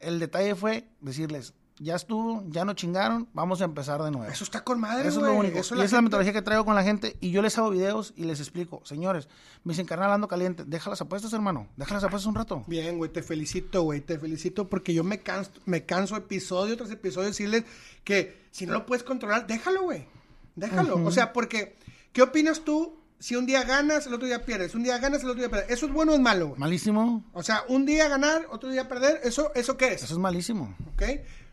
[0.00, 4.30] el detalle fue decirles, ya estuvo, ya no chingaron, vamos a empezar de nuevo.
[4.30, 5.58] Eso está con madre, Eso es lo único.
[5.58, 7.16] Eso y esa es la metodología que traigo con la gente.
[7.20, 9.28] Y yo les hago videos y les explico, señores,
[9.64, 10.64] me dicen, carnal, ando caliente.
[10.64, 11.68] Deja las apuestas, hermano.
[11.76, 12.64] Deja las apuestas un rato.
[12.66, 16.90] Bien, güey, te felicito, güey, te felicito porque yo me canso, me canso episodio tras
[16.90, 17.64] episodio de decirles
[18.04, 20.06] que si no lo puedes controlar, déjalo, güey.
[20.54, 21.04] Déjalo.
[21.04, 21.76] O sea, porque,
[22.12, 24.74] ¿qué opinas tú si un día ganas, el otro día pierdes?
[24.74, 25.70] Un día ganas, el otro día pierdes.
[25.70, 26.60] ¿Eso es bueno o es malo, güey?
[26.60, 27.24] Malísimo.
[27.32, 30.02] O sea, un día ganar, otro día perder, ¿eso, eso qué es?
[30.02, 30.76] Eso es malísimo.
[30.92, 31.02] ¿Ok?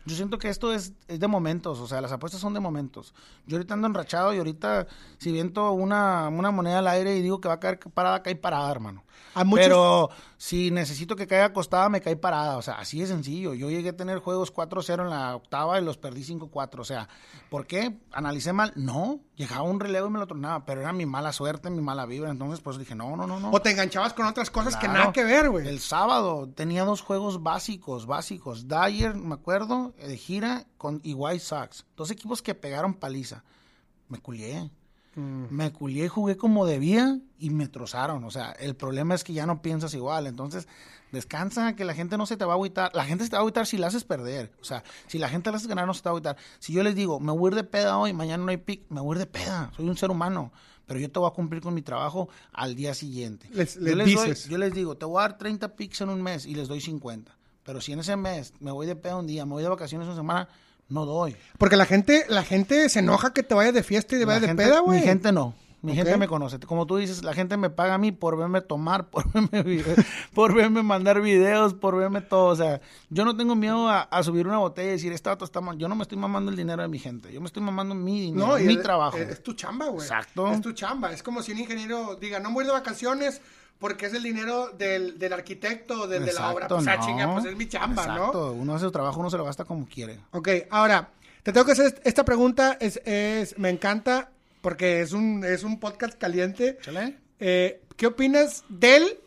[0.06, 3.14] Yo siento que esto es, es de momentos, o sea, las apuestas son de momentos.
[3.46, 4.86] Yo ahorita ando enrachado y ahorita
[5.18, 8.34] si viento una, una moneda al aire y digo que va a caer parada, cae
[8.34, 9.04] parada, hermano.
[9.34, 12.56] A muchos- Pero si necesito que caiga acostada, me cae parada.
[12.56, 13.54] O sea, así de sencillo.
[13.54, 16.82] Yo llegué a tener juegos 4-0 en la octava y los perdí 5-4.
[16.82, 17.08] O sea,
[17.48, 17.96] ¿por qué?
[18.10, 18.72] ¿Analicé mal?
[18.74, 19.20] No.
[19.36, 20.64] Llegaba un relevo y me lo tronaba.
[20.64, 22.30] Pero era mi mala suerte, mi mala vibra.
[22.30, 23.50] Entonces, pues dije, no, no, no, no.
[23.52, 25.68] O te enganchabas con otras cosas que nada que ver, güey.
[25.68, 28.66] El sábado tenía dos juegos básicos, básicos.
[28.66, 31.86] Dyer, me acuerdo, de gira con y White Sox.
[31.96, 33.44] Dos equipos que pegaron paliza.
[34.08, 34.70] Me culié.
[35.16, 35.44] Mm.
[35.50, 38.24] Me culié y jugué como debía y me trozaron.
[38.24, 40.26] O sea, el problema es que ya no piensas igual.
[40.26, 40.68] Entonces,
[41.12, 42.92] descansa, que la gente no se te va a agüitar.
[42.94, 44.52] La gente se te va a agüitar si la haces perder.
[44.60, 46.36] O sea, si la gente la haces ganar, no se te va a agüitar.
[46.58, 48.82] Si yo les digo, me voy a ir de peda hoy, mañana no hay pick,
[48.88, 49.70] me voy a ir de peda.
[49.76, 50.52] Soy un ser humano.
[50.86, 53.48] Pero yo te voy a cumplir con mi trabajo al día siguiente.
[53.52, 54.48] Les- Yo les doy- dices.
[54.48, 56.80] yo les digo, te voy a dar 30 picks en un mes y les doy
[56.80, 57.36] 50.
[57.62, 60.06] Pero si en ese mes me voy de peda un día, me voy de vacaciones
[60.08, 60.48] una semana,
[60.90, 61.36] no doy.
[61.58, 64.42] Porque la gente, la gente se enoja que te vayas de fiesta y te vayas
[64.42, 65.00] de gente- peda, güey.
[65.00, 65.54] Mi gente no.
[65.82, 66.58] Mi gente me conoce.
[66.58, 69.82] Como tú dices, la gente me paga a mí por verme tomar, por verme,
[70.34, 72.48] por verme mandar videos, por verme todo.
[72.48, 75.62] O sea, yo no tengo miedo a, a subir una botella y decir, esta está
[75.62, 75.78] mal.
[75.78, 77.32] Yo no me estoy mamando el dinero de mi gente.
[77.32, 79.16] Yo me estoy mamando mi dinero, No, mi es- trabajo.
[79.16, 80.02] Es, es tu chamba, güey.
[80.06, 80.52] Exacto.
[80.52, 81.12] Es tu chamba.
[81.12, 83.40] Es como si un ingeniero diga, no voy de vacaciones
[83.80, 86.68] porque es el dinero del, del arquitecto, del de la obra.
[86.68, 87.04] Pues, ah, no.
[87.06, 88.52] chinga, pues es mi chamba, Exacto.
[88.52, 90.20] Uno hace su trabajo, uno se lo gasta como quiere.
[90.30, 91.10] Ok, ahora,
[91.42, 92.76] te tengo que hacer est- esta pregunta.
[92.78, 96.78] Es, es, me encanta porque es un, es un podcast caliente.
[96.82, 97.16] ¿Chale?
[97.40, 99.18] Eh, ¿Qué opinas del,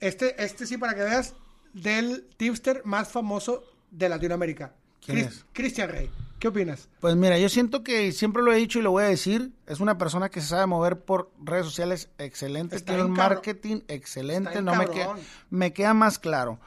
[0.00, 1.34] este, este sí para que veas,
[1.72, 4.72] del tipster más famoso de Latinoamérica?
[5.04, 5.44] ¿Quién Chris- es?
[5.52, 6.10] Cristian Rey.
[6.38, 6.88] ¿Qué opinas?
[7.00, 9.80] Pues mira, yo siento que siempre lo he dicho y lo voy a decir, es
[9.80, 14.62] una persona que se sabe mover por redes sociales excelente, Está tiene un marketing excelente,
[14.62, 15.16] no me queda,
[15.50, 16.60] me queda más claro,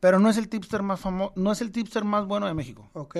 [0.00, 2.90] pero no es el tipster más famoso, no es el tipster más bueno de México,
[2.92, 3.16] Ok.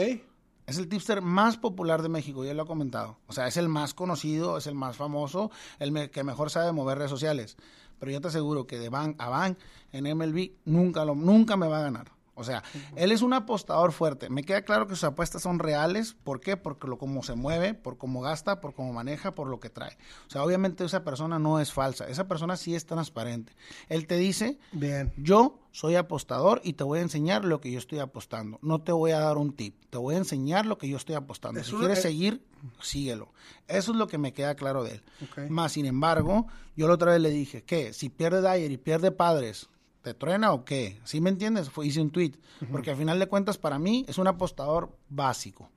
[0.66, 3.70] es el tipster más popular de México, ya lo he comentado, o sea, es el
[3.70, 7.56] más conocido, es el más famoso, el me- que mejor sabe mover redes sociales,
[7.98, 9.56] pero yo te aseguro que de bank a bank
[9.92, 12.12] en MLB nunca lo, nunca me va a ganar.
[12.34, 12.62] O sea,
[12.96, 14.28] él es un apostador fuerte.
[14.28, 16.14] Me queda claro que sus apuestas son reales.
[16.24, 16.56] ¿Por qué?
[16.56, 19.96] Porque lo cómo se mueve, por cómo gasta, por cómo maneja, por lo que trae.
[20.26, 22.08] O sea, obviamente esa persona no es falsa.
[22.08, 23.54] Esa persona sí es transparente.
[23.88, 25.12] Él te dice, Bien.
[25.16, 28.58] yo soy apostador y te voy a enseñar lo que yo estoy apostando.
[28.62, 29.76] No te voy a dar un tip.
[29.90, 31.62] Te voy a enseñar lo que yo estoy apostando.
[31.62, 32.44] Si quieres seguir,
[32.80, 33.32] síguelo.
[33.68, 34.92] Eso es lo que me queda claro de
[35.36, 35.50] él.
[35.50, 37.92] Más, sin embargo, yo la otra vez le dije, ¿qué?
[37.92, 39.68] Si pierde Dyer y pierde Padres,
[40.04, 41.00] ¿te truena o qué?
[41.02, 41.68] ¿Sí me entiendes?
[41.70, 42.34] Fue- hice un tweet.
[42.70, 45.70] Porque al final de cuentas, para mí, es un apostador básico.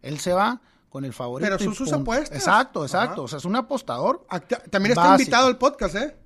[0.00, 1.46] Él se va con el favorito.
[1.50, 2.02] Pero son sus punto.
[2.02, 2.38] apuestas.
[2.38, 3.12] Exacto, exacto.
[3.14, 3.20] Ajá.
[3.22, 4.24] O sea, es un apostador.
[4.30, 5.22] Acta- También está Básico.
[5.22, 6.16] invitado al podcast, ¿eh?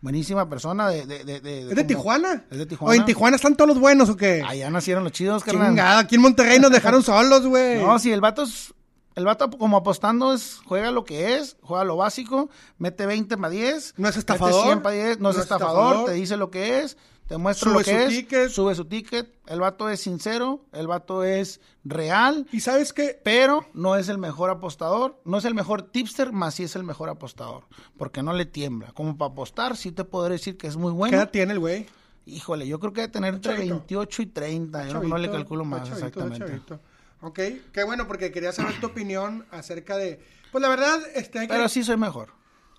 [0.00, 1.06] Buenísima persona de...
[1.06, 2.44] de, de, de- ¿Es de como- Tijuana?
[2.50, 2.96] Es de ¿O Tijuana.
[2.96, 4.42] en Tijuana están todos los buenos o qué?
[4.46, 5.68] Allá nacieron los chidos, carnal.
[5.68, 7.80] Chingada, aquí en Monterrey nos dejaron solos, güey.
[7.80, 8.74] No, si el vato es.
[9.14, 12.48] El vato, como apostando, es juega lo que es, juega lo básico,
[12.78, 13.94] mete 20 para 10.
[13.98, 16.06] No es mete estafador, 100 para 10, no, es no es estafador, estafador.
[16.06, 16.96] te dice lo que es,
[17.28, 18.48] te muestra Sube lo que su es, ticket.
[18.50, 19.34] sube su ticket.
[19.46, 23.20] El vato es sincero, el vato es real, ¿Y sabes qué?
[23.22, 26.82] pero no es el mejor apostador, no es el mejor tipster, más sí es el
[26.84, 27.64] mejor apostador,
[27.98, 28.92] porque no le tiembla.
[28.92, 31.16] Como para apostar, sí te podré decir que es muy ¿Qué bueno.
[31.18, 31.86] edad tiene el güey?
[32.24, 33.74] Híjole, yo creo que debe tener entre Chavito.
[33.74, 36.78] 28 y 30, yo no- no le calculo más chavito, exactamente.
[37.22, 37.38] Ok,
[37.72, 40.20] qué bueno porque quería saber tu opinión acerca de...
[40.50, 41.38] Pues la verdad, este...
[41.38, 42.30] hay que- Pero sí soy mejor.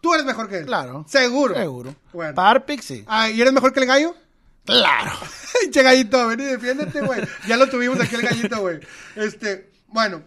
[0.02, 0.66] Tú eres mejor que él.
[0.66, 1.06] Claro.
[1.08, 1.56] Seguro.
[1.56, 1.96] Seguro.
[2.12, 2.36] Bueno.
[2.36, 3.06] Par Pixie.
[3.08, 4.16] Ah, ¿y eres mejor que el gallo?
[4.66, 5.12] Claro.
[5.72, 7.22] che gallito, ven y defiéndete, güey.
[7.48, 8.80] Ya lo tuvimos aquí el gallito, güey.
[9.16, 10.22] Este, bueno,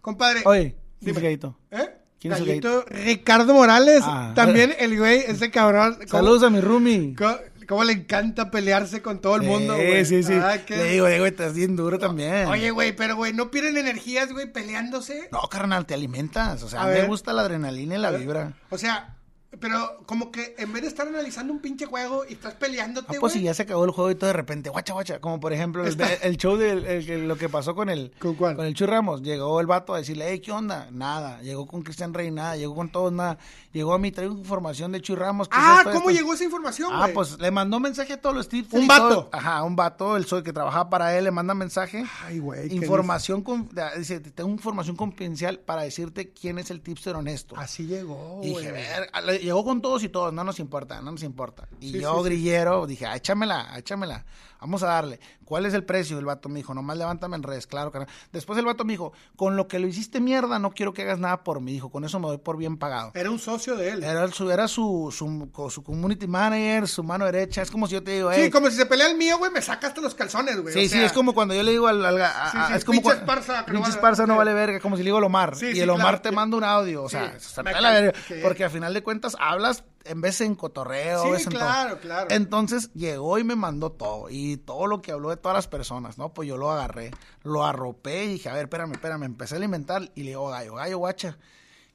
[0.00, 0.42] compadre.
[0.46, 1.20] Oye, Dime.
[1.20, 1.58] Gallito.
[1.70, 1.90] ¿Eh?
[2.20, 4.02] ¿Quién es el gallito Ricardo Morales.
[4.04, 4.32] Ah.
[4.34, 5.94] También el güey, ese cabrón.
[5.96, 7.14] ¿cómo- Saludos a mi roomie.
[7.16, 7.36] ¿Cómo,
[7.66, 10.04] cómo le encanta pelearse con todo el mundo, Sí, güey?
[10.04, 12.46] Sí, sí, Ah, qué- Le digo, güey, estás bien duro también.
[12.48, 15.28] Oye, güey, pero, güey, ¿no pierden energías, güey, peleándose?
[15.32, 16.62] No, carnal, te alimentas.
[16.62, 18.52] O sea, A a mí me gusta la adrenalina y la vibra.
[18.70, 19.16] O sea,
[19.60, 23.20] pero como que en vez de estar analizando un pinche juego y estás peleándote, Ah,
[23.20, 25.20] pues si ya se acabó el juego y todo de repente, guacha, guacha.
[25.20, 28.58] Como por ejemplo el, show de el- el- lo que pasó con el, ¿Con cuál?
[28.60, 29.22] el Chuy Ramos.
[29.22, 30.88] Llegó el vato a decirle, hey, ¿qué onda?
[30.90, 31.40] Nada.
[31.42, 32.56] Llegó con Cristian Rey, nada.
[32.56, 33.38] Llegó con todos, nada.
[33.72, 35.48] Llegó a mí, traigo información de Chuy Ramos.
[35.48, 36.10] ¿qué es Ah, ¿cómo esto?
[36.10, 38.72] llegó esa información, Ah, pues le mandó mensaje a todos los tips.
[38.72, 39.08] Un vato.
[39.08, 42.04] todo- ajá, un vato, el soy que trabajaba para él, le manda mensaje.
[42.24, 42.72] Ay, güey.
[42.74, 47.54] Información, con, dice, tengo información confidencial para decirte quién es el tipster honesto.
[47.56, 49.10] Así llegó, Y dije, ver,
[49.42, 51.68] llegó con todos y todos, no nos importa, no nos importa.
[51.80, 52.24] Y Sí, yo, sí, sí.
[52.24, 54.24] grillero, dije, ah, échamela, échamela.
[54.60, 55.18] vamos a darle.
[55.44, 56.18] ¿Cuál es el precio?
[56.20, 58.08] El vato me dijo, nomás levántame en redes, claro, carnal.
[58.32, 61.18] Después el vato me dijo, con lo que lo hiciste mierda, no quiero que hagas
[61.18, 61.72] nada por mí.
[61.72, 63.10] Dijo, con eso me doy por bien pagado.
[63.14, 64.04] Era un socio de él.
[64.04, 67.60] Era su, era su, su, su community manager, su mano derecha.
[67.60, 69.60] Es como si yo te digo, Sí, como si se pelea el mío, güey, me
[69.60, 70.72] sacaste los calzones, güey.
[70.72, 72.02] Sí, sí, es como cuando yo le digo al.
[72.04, 74.38] al a- sí, es como pinche Esparza, no pinche vale- Esparza no sí.
[74.38, 75.54] vale verga, como si le digo al Omar.
[75.60, 76.20] Y el Omar claro.
[76.22, 78.12] te manda un audio, o sea, se la verga,
[78.42, 81.60] porque al final de cuentas hablas en vez en cotorreo, Sí, ves en todo.
[81.60, 82.26] claro, claro.
[82.30, 86.18] Entonces llegó y me mandó todo, y todo lo que habló de todas las personas,
[86.18, 86.34] ¿no?
[86.34, 87.12] Pues yo lo agarré,
[87.44, 90.74] lo arropé y dije, a ver, espérame, espérame, empecé a alimentar y le digo, gallo,
[90.74, 91.38] gallo, guacha.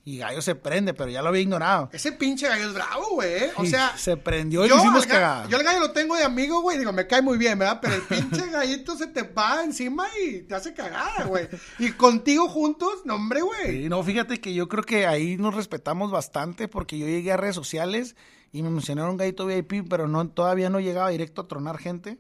[0.08, 1.90] Y gallo se prende, pero ya lo había ignorado.
[1.92, 3.44] Ese pinche gallo es bravo, güey.
[3.44, 3.52] ¿eh?
[3.58, 5.50] O sea, se prendió y le hicimos al cagada.
[5.50, 6.78] Yo el gallo lo tengo de amigo, güey.
[6.78, 7.80] Digo, me cae muy bien, ¿verdad?
[7.82, 11.50] Pero el pinche gallito se te va encima y te hace cagada, güey.
[11.78, 13.82] Y contigo juntos, no, hombre, güey.
[13.84, 17.36] Sí, no, fíjate que yo creo que ahí nos respetamos bastante porque yo llegué a
[17.36, 18.16] redes sociales
[18.54, 22.18] y me mencionaron Gallito VIP, pero no todavía no llegaba directo a tronar gente.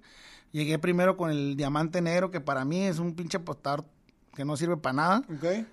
[0.51, 3.85] Llegué primero con el diamante negro, que para mí es un pinche postador
[4.37, 5.21] que no sirve para nada.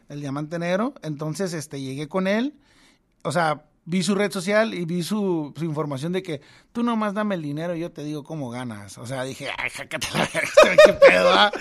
[0.09, 0.95] El diamante negro.
[1.03, 2.55] Entonces, este, llegué con él.
[3.23, 6.41] O sea, vi su red social y vi su, su información de que
[6.73, 8.97] tú nomás dame el dinero y yo te digo cómo ganas.
[8.99, 11.53] O sea, dije, ay, jácate la verga, qué pedo, ah?".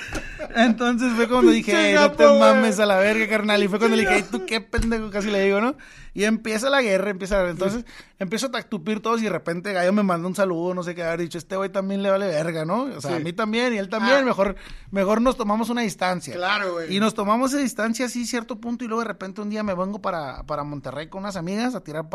[0.55, 3.63] Entonces fue cuando dije, Pinche "Ey, no te mames a la verga, carnal.
[3.63, 5.75] Y fue cuando le dije, "Ay, tú qué pendejo, casi le digo, ¿no?
[6.15, 7.85] Y empieza la guerra, empieza la Entonces,
[8.19, 11.03] empiezo a tactupir todos y de repente Gallo me manda un saludo, no sé qué
[11.03, 12.83] haber dicho, este güey también le vale verga, ¿no?
[12.83, 13.17] O sea, Sí.
[13.17, 14.21] a mí también y él también, Ah.
[14.21, 14.55] mejor,
[14.91, 16.35] mejor nos tomamos una distancia.
[16.35, 16.95] Claro, güey.
[16.95, 19.73] Y nos tomamos esa distancia así cierto punto y luego de repente un día me
[19.73, 22.09] vengo para, para Monterrey con unas amigas a tirar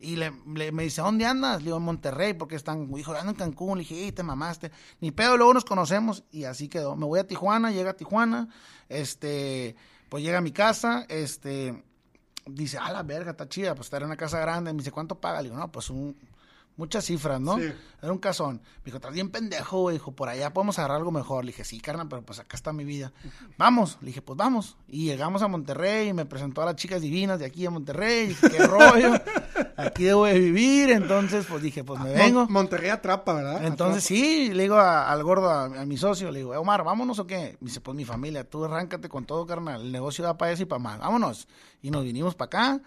[0.00, 0.30] y le,
[0.72, 1.58] me dice, ¿dónde andas?
[1.58, 3.78] Le digo, en Monterrey, porque están, dijo, ando en Cancún.
[3.78, 4.70] Le dije, "Ey, te mamaste.
[5.00, 6.94] Ni pedo, luego nos conocemos y así quedó.
[6.94, 8.48] Me voy a Tijuana, llega a Tijuana,
[8.88, 9.74] este,
[10.08, 11.82] pues llega a mi casa, este,
[12.46, 14.72] dice, a la verga, está chida, pues estar en una casa grande.
[14.72, 15.42] Me dice, ¿cuánto paga?
[15.42, 16.16] Le digo, no, pues un,
[16.78, 17.58] muchas cifras, ¿no?
[17.58, 17.70] Sí.
[18.00, 18.62] Era un casón.
[18.78, 19.96] Me dijo, estás bien pendejo, güey.
[19.96, 21.44] Dijo, por allá podemos agarrar algo mejor.
[21.44, 23.12] Le dije, sí, carnal, pero pues acá está mi vida.
[23.58, 23.98] Vamos.
[24.00, 24.76] Le dije, pues vamos.
[24.86, 28.28] Y llegamos a Monterrey y me presentó a las chicas divinas de aquí a Monterrey.
[28.28, 29.12] Dije, qué rollo.
[29.76, 30.90] Aquí debo de vivir.
[30.90, 32.44] Entonces, pues dije, pues me vengo.
[32.44, 33.64] Mon- Monterrey atrapa, ¿verdad?
[33.66, 36.84] Entonces sí, le digo a- al gordo, a, a mi socio, le digo, "Eh, Omar,
[36.84, 37.56] vámonos o qué?
[37.60, 39.80] Me dice, pues mi familia, tú arráncate con todo, carnal.
[39.82, 41.00] El negocio da para eso y para más.
[41.00, 41.48] Vámonos.
[41.82, 42.80] Y nos vinimos para acá,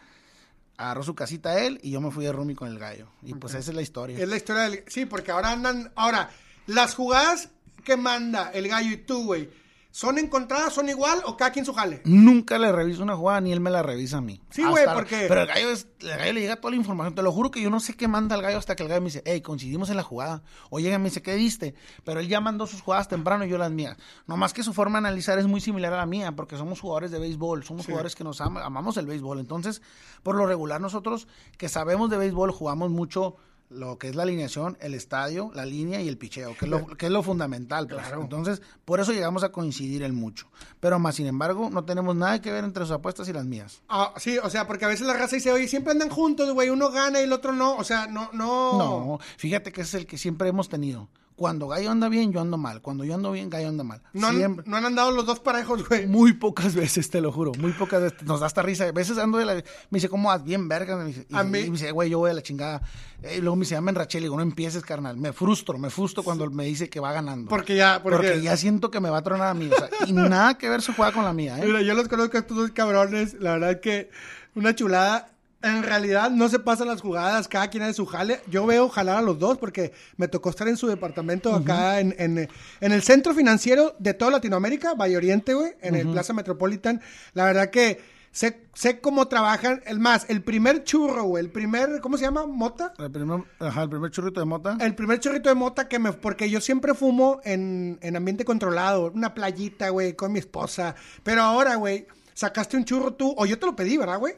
[0.81, 3.07] agarró su casita él y yo me fui de roomie con el gallo.
[3.23, 4.17] Y pues esa es la historia.
[4.17, 4.83] Es la historia del...
[4.87, 5.91] Sí, porque ahora andan...
[5.95, 6.29] Ahora,
[6.67, 7.49] las jugadas
[7.83, 9.49] que manda el gallo y tú, güey,
[9.91, 12.01] ¿son encontradas, son igual o cada quien su jale?
[12.05, 14.41] Nunca le reviso una jugada ni él me la revisa a mí.
[14.49, 17.13] Sí, güey, porque- Pero el gallo, es, el gallo le llega toda la información.
[17.13, 19.01] Te lo juro que yo no sé qué manda el gallo hasta que el gallo
[19.01, 20.41] me dice, hey, coincidimos en la jugada.
[20.69, 21.75] O llega y me dice, ¿qué viste?
[22.03, 23.97] Pero él ya mandó sus jugadas temprano y yo las mías.
[24.27, 26.79] No más que su forma de analizar es muy similar a la mía, porque somos
[26.79, 29.39] jugadores de béisbol, somos jugadores que nos ama- amamos el béisbol.
[29.39, 29.81] Entonces,
[30.23, 31.27] por lo regular, nosotros
[31.57, 33.35] que sabemos de béisbol jugamos mucho
[33.71, 36.85] lo que es la alineación, el estadio, la línea y el picheo, que es lo,
[36.85, 37.87] que es lo fundamental.
[37.87, 38.03] pues.
[38.13, 40.47] Entonces, por eso llegamos a coincidir en mucho.
[40.79, 43.81] Pero más sin embargo, no tenemos nada que ver entre sus apuestas y las mías.
[43.87, 46.69] Ah, sí, o sea, porque a veces la raza dice, oye, siempre andan juntos, güey,
[46.69, 47.75] uno gana y el otro no.
[47.77, 48.77] O sea, no, no...
[48.77, 51.07] No, fíjate que es el que siempre hemos tenido.
[51.41, 52.83] Cuando Gallo anda bien, yo ando mal.
[52.83, 53.99] Cuando yo ando bien, Gallo anda mal.
[54.13, 56.05] No han, no han andado los dos parejos, güey.
[56.05, 57.51] Muy pocas veces, te lo juro.
[57.57, 58.21] Muy pocas veces.
[58.21, 58.83] Nos da hasta risa.
[58.83, 59.55] A veces ando de la...
[59.55, 60.43] Me dice, ¿cómo vas?
[60.43, 60.95] Bien, verga.
[60.97, 62.83] Me dice, y, A mí- y me dice, güey, yo voy a la chingada.
[63.23, 64.19] Eh, y luego me dice, me enraché.
[64.19, 65.17] Le digo, no empieces, carnal.
[65.17, 67.49] Me frustro, me frustro cuando me dice que va ganando.
[67.49, 68.17] Porque ya, porque...
[68.17, 69.67] Porque ya siento que me va a tronar a mí.
[69.73, 71.65] O sea, y nada que ver su jugada con la mía, ¿eh?
[71.65, 73.33] Mira, yo los conozco a estos dos cabrones.
[73.39, 74.11] La verdad que
[74.53, 75.27] una chulada.
[75.63, 78.41] En realidad no se pasan las jugadas, cada quien hace su jale.
[78.47, 82.15] Yo veo jalar a los dos porque me tocó estar en su departamento acá en,
[82.17, 82.49] en,
[82.79, 87.01] en el centro financiero de toda Latinoamérica, Valle Oriente, güey, en el Plaza Metropolitan.
[87.33, 88.01] La verdad que
[88.31, 89.83] sé, sé cómo trabajan.
[89.85, 92.47] El más, el primer churro, güey, el primer, ¿cómo se llama?
[92.47, 92.93] ¿Mota?
[92.97, 94.77] El primer, ajá, el primer churrito de mota.
[94.79, 96.11] El primer chorrito de mota que me...
[96.11, 99.11] Porque yo siempre fumo en, en ambiente controlado.
[99.13, 100.95] Una playita, güey, con mi esposa.
[101.21, 103.35] Pero ahora, güey, sacaste un churro tú...
[103.37, 104.33] O yo te lo pedí, ¿verdad, güey?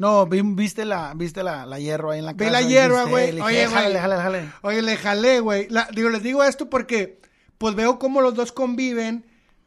[0.00, 2.50] No, vi- viste la, viste la, la hierba ahí en la Vi casa.
[2.50, 3.40] la y hierba, güey.
[3.40, 4.52] Oye, jale, jale, jale.
[4.62, 5.68] Oye, le jalé, güey.
[5.68, 7.20] La- Digo, les digo esto porque...
[7.58, 9.26] Pues veo cómo los dos conviven.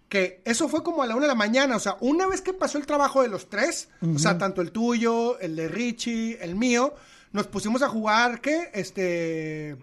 [0.09, 1.75] Que eso fue como a la una de la mañana.
[1.75, 3.89] O sea, una vez que pasó el trabajo de los tres...
[4.15, 6.93] O sea, tanto el tuyo, el de Richie, el mío...
[7.31, 8.69] Nos pusimos a jugar, ¿qué?
[8.75, 9.75] Este...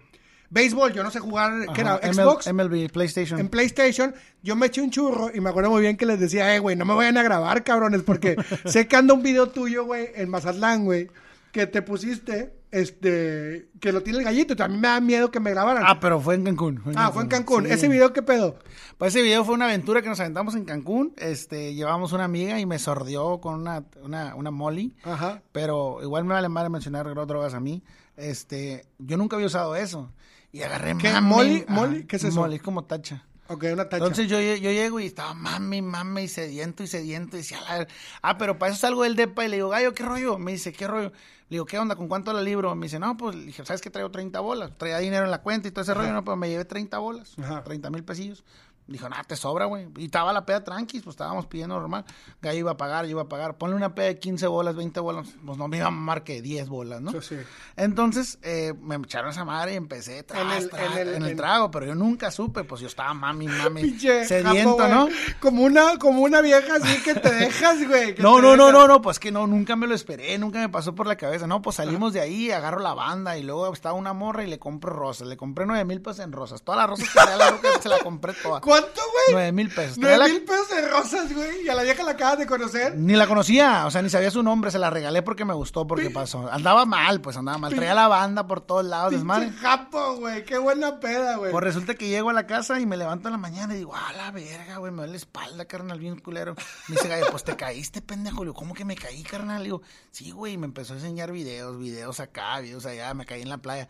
[0.51, 0.93] Béisbol.
[0.93, 1.65] Yo no sé jugar...
[1.73, 1.97] ¿Qué era?
[1.97, 2.53] ¿Xbox?
[2.53, 3.39] MLB, PlayStation.
[3.39, 6.53] en PlayStation, yo me eché un churro y me acuerdo muy bien que les decía,
[6.53, 8.35] eh, güey, no me vayan a grabar, cabrones, porque
[8.65, 11.09] sé que anda un video tuyo, güey, en Mazatlán, güey,
[11.53, 15.51] que te pusiste, este, que lo tiene el gallito, también me da miedo que me
[15.51, 15.83] grabaran.
[15.85, 16.81] Ah, pero fue en Cancún.
[16.95, 17.65] ah, fue en Cancún.
[17.65, 17.71] sí.
[17.73, 18.57] ¿Ese video qué pedo?
[18.97, 21.13] Pues ese video fue una aventura que nos aventamos en Cancún.
[21.17, 24.95] Este, llevamos una amiga y me sordió con una, una, una molly.
[25.03, 25.41] Ajá.
[25.51, 27.83] Pero igual me vale mal mencionar drogas a mí.
[28.15, 30.11] Este, yo nunca había usado eso.
[30.51, 31.09] Y agarré ¿Qué?
[31.11, 31.65] mame, ¿Molly?
[31.67, 32.03] ajá, ¿Molly?
[32.05, 32.39] ¿Qué es eso?
[32.41, 33.23] Molly, es como tacha.
[33.47, 33.97] Ok, una tacha.
[33.97, 37.35] Entonces yo, yo llego y estaba mami, mami, y sediento y sediento.
[37.35, 37.87] Y decía, "La-
[38.21, 40.37] ah, pero para eso salgo del depa y le digo, gallo, ¿qué rollo?
[40.37, 41.09] Me dice, ¿qué rollo?
[41.49, 41.95] Le digo, ¿qué onda?
[41.97, 42.73] ¿Con cuánto la libro?
[42.75, 44.71] Me dice, no, pues, le dije, ¿sabes que traigo 30 bolas?
[44.77, 47.33] Traía dinero en la cuenta y todo ese rollo, no, pues me llevé 30 bolas,
[47.39, 47.61] Ajá.
[47.63, 48.45] 30 mil pesillos.
[48.91, 49.87] Dijo, nada, te sobra, güey.
[49.97, 52.05] Y estaba la peda tranquis, pues estábamos pidiendo normal.
[52.41, 53.57] Gallo iba a pagar, yo iba a pagar.
[53.57, 56.41] Ponle una peda de 15 bolas, 20 bolas, pues no me iba a mamar que
[56.41, 57.11] 10 bolas, ¿no?
[57.11, 57.37] Eso sí.
[57.77, 61.23] Entonces, eh, me echaron esa madre y empecé tras, En el- tras, en el- en
[61.23, 65.07] el en- trago, pero yo nunca supe, pues yo estaba mami, mami, sediento, japo, ¿no?
[65.39, 68.15] Como una, como una vieja así que te dejas, güey.
[68.17, 70.93] No, no, no, no, no, pues que no, nunca me lo esperé, nunca me pasó
[70.95, 71.47] por la cabeza.
[71.47, 74.59] No, pues salimos de ahí, agarro la banda y luego estaba una morra y le
[74.59, 75.27] compro rosas.
[75.27, 76.61] Le compré nueve mil pesos en rosas.
[76.63, 78.61] Todas las rosas que traía la ruca se la compré todas.
[78.81, 79.23] ¿Cuánto, güey?
[79.31, 79.97] Nueve mil pesos.
[79.97, 81.65] Nueve mil pesos de rosas, güey.
[81.65, 82.97] Y a la vieja la acabas de conocer.
[82.97, 85.87] Ni la conocía, o sea, ni sabía su nombre, se la regalé porque me gustó,
[85.87, 86.51] porque pasó.
[86.51, 87.73] Andaba mal, pues andaba mal.
[87.73, 89.51] Traía la banda por todos lados, desmadre.
[89.51, 90.43] Japo, güey.
[90.45, 91.51] Qué buena peda, güey.
[91.51, 93.93] Pues resulta que llego a la casa y me levanto en la mañana y digo,
[93.95, 96.55] ah, la verga, güey, me duele la espalda, carnal, bien culero.
[96.87, 98.43] Me dice, gallo, pues te caíste, pendejo.
[98.43, 99.59] Le digo, ¿cómo que me caí, carnal?
[99.59, 103.25] Le digo, sí, güey, y me empezó a enseñar videos, videos acá, videos allá, me
[103.25, 103.87] caí en la playa.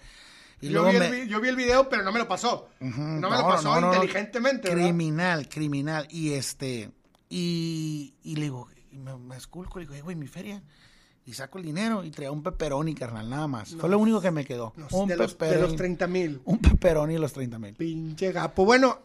[0.61, 1.07] Y Yo, luego vi me...
[1.07, 2.69] el, vi- yo vi el video, pero no me lo pasó.
[2.79, 4.83] No me lo pasó no, no, inteligentemente, ¿verdad?
[4.83, 6.07] Criminal, criminal.
[6.11, 6.91] Y este,
[7.29, 10.61] y, y le digo, y me, me esculco, le digo, "Eh, güey, mi feria.
[11.25, 13.75] Y saco el dinero y traía un pepperoni, carnal, nada más.
[13.75, 14.73] Fue lo único que me quedó.
[14.91, 16.41] Un de, los, de los 30 mil.
[16.45, 17.73] Un pepperoni y los 30 mil.
[17.75, 18.65] Pinche gapo.
[18.65, 18.99] Bueno,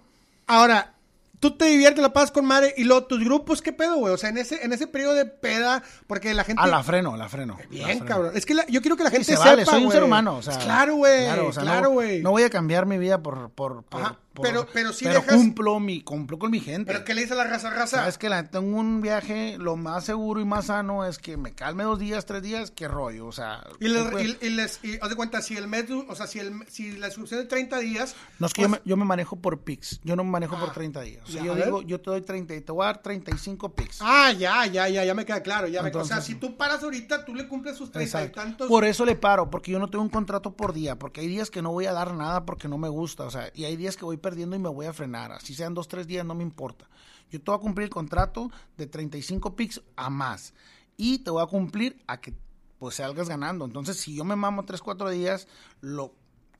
[0.47, 0.95] ahora,
[1.41, 2.74] tú te diviertes, la pasas con madre.
[2.76, 4.12] Y luego, tus grupos, ¿qué pedo, güey?
[4.14, 6.62] O sea, en ese, en ese periodo de peda, porque la gente.
[6.64, 7.57] Ah, la freno, la freno.
[7.61, 8.05] la Bien, freno.
[8.07, 8.32] cabrón.
[8.34, 9.95] Es que la- yo quiero que la Sí, gente se sepa, vale, soy un güey.
[9.97, 10.57] ser humano, o sea.
[10.59, 11.24] claro, güey.
[11.24, 12.22] Claro, o sea, claro, no- güey.
[12.22, 15.34] No, voy a cambiar mi vida por, por, por, por- pero- pero sí pero dejas-
[15.37, 16.93] cumplo mi, cumplo con mi gente.
[16.93, 17.97] Pero ¿qué le dice la raza, raza?
[17.99, 21.53] Sabes que la, tengo un viaje, lo más seguro y más sano es que me
[21.55, 23.64] calme dos días, tres días, qué rollo, o sea.
[23.80, 26.26] Y, les, pues, y, y les, y haz de cuenta, si el mes, o sea,
[26.26, 28.14] si, el, si la suscripción de 30 días.
[28.39, 30.57] no es que yo, pues, me, yo me manejo por PIX, yo no me manejo
[30.57, 31.22] Ah, por 30 días.
[31.28, 33.74] O sea, ya, yo digo, yo te doy 30, y te voy a dar 35
[33.74, 33.99] PIX.
[34.03, 35.66] Ah, ya, ya, ya, ya me queda claro.
[35.68, 38.28] Ya me- o sea, Entonces- si tú paras ahorita, tú le cumples sus 30 y
[38.30, 38.68] tantos.
[38.68, 41.51] Por eso le paro, porque yo no tengo un contrato por día, porque hay días
[41.51, 43.97] que no voy a dar nada porque no me gusta, o sea, y hay días
[43.97, 46.43] que voy perdiendo y me voy a frenar, así sean dos, tres días, no me
[46.43, 46.89] importa.
[47.31, 50.53] Yo te voy a cumplir el contrato de 35 pics a más,
[50.97, 52.35] y te voy a cumplir a que
[52.79, 53.64] pues salgas ganando.
[53.64, 55.47] Entonces, si yo me mamo tres, cuatro días,
[55.81, 56.12] lo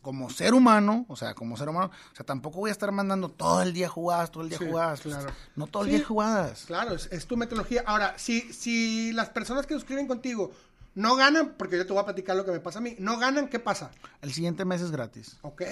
[0.03, 3.29] como ser humano, o sea, como ser humano, o sea, tampoco voy a estar mandando
[3.29, 5.31] todo el día jugadas, todo el día Sí, jugadas, claro.
[5.57, 5.97] no todo el Sí.
[5.97, 6.65] día jugadas.
[6.67, 7.83] Claro, es, es tu metodología.
[7.87, 10.53] Ahora, si, si las personas que suscriben contigo
[10.97, 13.19] no ganan, porque yo te voy a platicar lo que me pasa a mí, no
[13.19, 13.93] ganan, ¿qué pasa?
[14.23, 15.37] El siguiente mes es gratis.
[15.43, 15.63] Ok,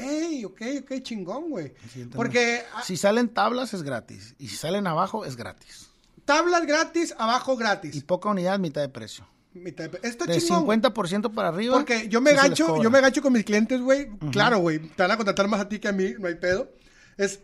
[0.45, 1.75] ok, ok, chingón, güey.
[1.83, 2.85] El siguiente Porque mes.
[2.85, 5.89] si salen tablas es gratis y si salen abajo es gratis.
[6.25, 7.97] tablas gratis, abajo gratis.
[7.97, 9.27] Y poca unidad, mitad de precio.
[9.55, 10.67] Mitad de- Está De chingón.
[10.67, 11.75] 50% para arriba.
[11.75, 14.09] Porque yo me gancho, yo me gancho con mis clientes, güey.
[14.33, 14.79] Claro, güey.
[14.79, 16.71] Te van a contratar más a ti que a mí, no hay pedo.
[17.17, 17.41] Es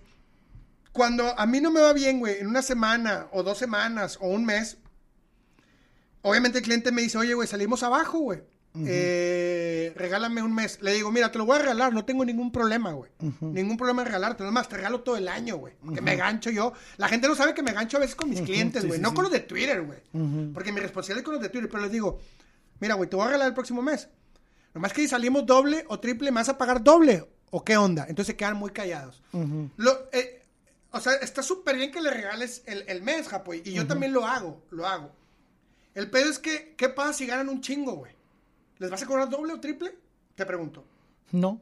[0.92, 4.28] cuando a mí no me va bien, güey, en una semana o dos semanas o
[4.28, 4.76] un mes,
[6.22, 8.40] obviamente el cliente me dice, oye, güey, salimos abajo, güey.
[8.86, 10.80] Eh, regálame un mes.
[10.80, 13.10] Le digo, mira, te lo voy a regalar, no tengo ningún problema, güey.
[13.40, 14.42] Ningún problema en regalarte.
[14.42, 15.74] Nada más, te regalo todo el año, güey.
[15.94, 16.72] Que me gancho yo.
[16.96, 18.98] La gente no sabe que me gancho a veces con mis clientes, sí, güey.
[18.98, 19.14] sí, no sí.
[19.14, 19.98] con los de Twitter, güey.
[20.52, 21.68] Porque mi responsabilidad es con los de Twitter.
[21.68, 22.20] Pero les digo,
[22.78, 24.08] mira, güey, te voy a regalar el próximo mes.
[24.72, 27.26] Nomás que si salimos doble o triple, ¿me vas a pagar doble?
[27.50, 28.02] ¿O qué onda?
[28.02, 29.20] Entonces se quedan muy callados.
[29.76, 30.42] Lo, eh,
[30.92, 33.52] o sea, está súper bien que le regales el, el mes, Japo.
[33.52, 35.12] Y yo también lo hago, lo hago.
[35.94, 38.12] El pedo es que, ¿qué pasa si ganan un chingo, güey?
[38.78, 39.94] ¿Les vas a cobrar doble o triple?
[40.34, 40.84] Te pregunto.
[41.32, 41.60] No,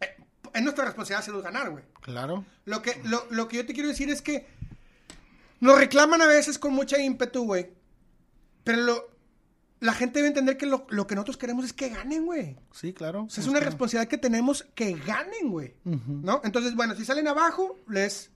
[0.00, 0.16] Eh,
[0.54, 1.84] es nuestra responsabilidad hacerlos ganar, güey.
[2.00, 2.44] claro.
[2.64, 4.46] Lo que, lo, lo que yo te quiero decir es que
[5.60, 7.70] nos reclaman a veces con mucha ímpetu, güey.
[8.64, 9.10] Pero lo-
[9.80, 12.56] la gente debe entender que lo, lo que nosotros queremos es que ganen, güey.
[12.72, 13.24] Sí, claro.
[13.24, 15.74] O sea, es una responsabilidad que tenemos que ganen, güey.
[15.84, 16.40] ¿No?
[16.44, 18.30] Entonces, bueno, si salen abajo, les...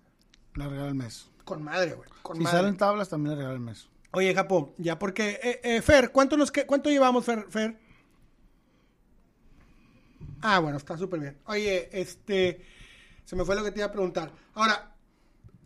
[0.55, 1.29] Le regalo el mes.
[1.45, 2.09] Con madre, güey.
[2.23, 2.59] Con Si madre.
[2.59, 3.89] salen tablas, también le regalo el mes.
[4.15, 5.41] Oye, Japón, ya porque...
[5.43, 7.47] eh, eh, Fer, ¿cuánto, nos ¿cuánto llevamos, Fer?
[7.51, 7.79] Fer?
[10.43, 11.39] Ah, bueno, está súper bien.
[11.47, 12.65] Oye, este...
[13.25, 14.31] Se me fue lo que te iba a preguntar.
[14.53, 14.95] Ahora,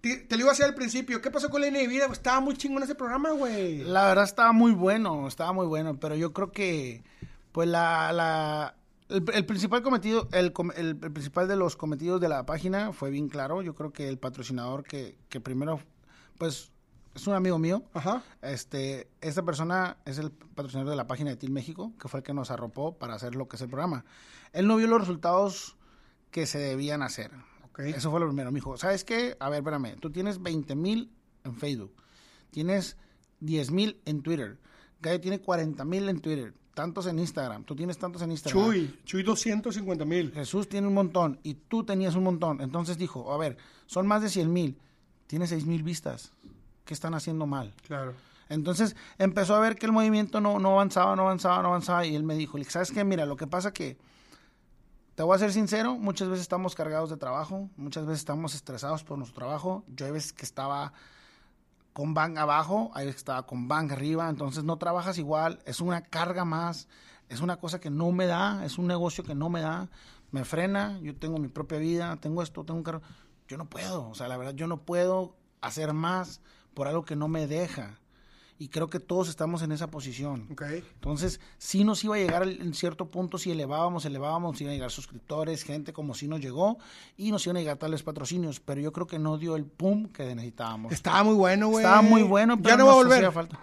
[0.00, 1.20] te, lo iba a hacer al principio.
[1.20, 2.06] ¿Qué pasó con la N vida?
[2.06, 3.78] Estaba muy chingón ese programa, güey.
[3.78, 7.02] La verdad estaba muy bueno, estaba muy bueno, pero yo creo que,
[7.50, 8.76] pues la, la
[9.08, 13.28] el, principal cometido, el, el- el principal de los cometidos de la página fue bien
[13.28, 13.60] claro.
[13.62, 15.80] Yo creo que el patrocinador que, que primero,
[16.38, 16.70] pues,
[17.18, 17.82] es un amigo mío.
[17.94, 18.22] Ajá.
[18.42, 22.24] Este, esta persona es el patrocinador de la página de TIL México, que fue el
[22.24, 24.04] que nos arropó para hacer lo que es el programa.
[24.52, 25.76] Él no vio los resultados
[26.30, 27.30] que se debían hacer.
[27.78, 28.50] Eso fue lo primero.
[28.50, 29.36] Me dijo, ¿sabes qué?
[29.38, 31.12] A ver, espérame, tú tienes 20 mil
[31.44, 31.94] en Facebook,
[32.50, 32.96] tienes
[33.40, 34.58] 10 mil en Twitter,
[35.00, 38.64] Gallo tiene 40 mil en Twitter, tantos en Instagram, tú tienes tantos en Instagram.
[38.64, 40.32] Chuy, Chuy 250 mil.
[40.32, 42.60] Jesús tiene un montón y tú tenías un montón.
[42.60, 43.56] Entonces dijo, a ver,
[43.86, 44.78] son más de 100 mil,
[45.28, 46.32] tiene 6 mil vistas.
[46.88, 47.74] ¿Qué están haciendo mal?
[47.86, 48.14] Claro.
[48.48, 52.06] Entonces empezó a ver que el movimiento no, no avanzaba, no avanzaba, no avanzaba.
[52.06, 53.04] Y él me dijo, ¿sabes qué?
[53.04, 53.98] Mira, lo que pasa que,
[55.14, 59.04] te voy a ser sincero, muchas veces estamos cargados de trabajo, muchas veces estamos estresados
[59.04, 59.84] por nuestro trabajo.
[59.86, 60.94] Yo hay veces que estaba
[61.92, 65.82] con bank abajo, hay veces que estaba con bank arriba, entonces no trabajas igual, es
[65.82, 66.88] una carga más,
[67.28, 69.90] es una cosa que no me da, es un negocio que no me da,
[70.30, 73.02] me frena, yo tengo mi propia vida, tengo esto, tengo un carro,
[73.46, 76.40] yo no puedo, o sea, la verdad, yo no puedo hacer más
[76.78, 77.98] por algo que no me deja
[78.56, 80.46] y creo que todos estamos en esa posición.
[80.52, 80.84] Okay.
[80.94, 84.92] Entonces, sí nos iba a llegar en cierto punto, si elevábamos, elevábamos, iban a llegar
[84.92, 86.78] suscriptores, gente como si nos llegó,
[87.16, 90.06] y nos iban a llegar tales patrocinios, pero yo creo que no dio el pum
[90.06, 90.92] que necesitábamos.
[90.92, 91.84] Estaba muy bueno, güey.
[91.84, 93.18] Estaba muy bueno, pero ya no va a nos volver.
[93.18, 93.58] hacía falta.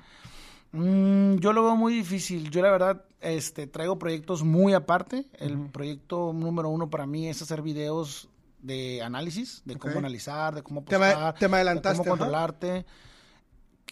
[0.74, 2.52] Mm, yo lo veo muy difícil.
[2.52, 5.26] Yo la verdad, este, traigo proyectos muy aparte.
[5.40, 8.28] El proyecto número uno para mí es hacer videos
[8.66, 12.14] de análisis, de cómo analizar, de cómo Te me- postar, te me de adelantaste, cómo
[12.14, 12.18] ajá.
[12.24, 12.86] controlarte,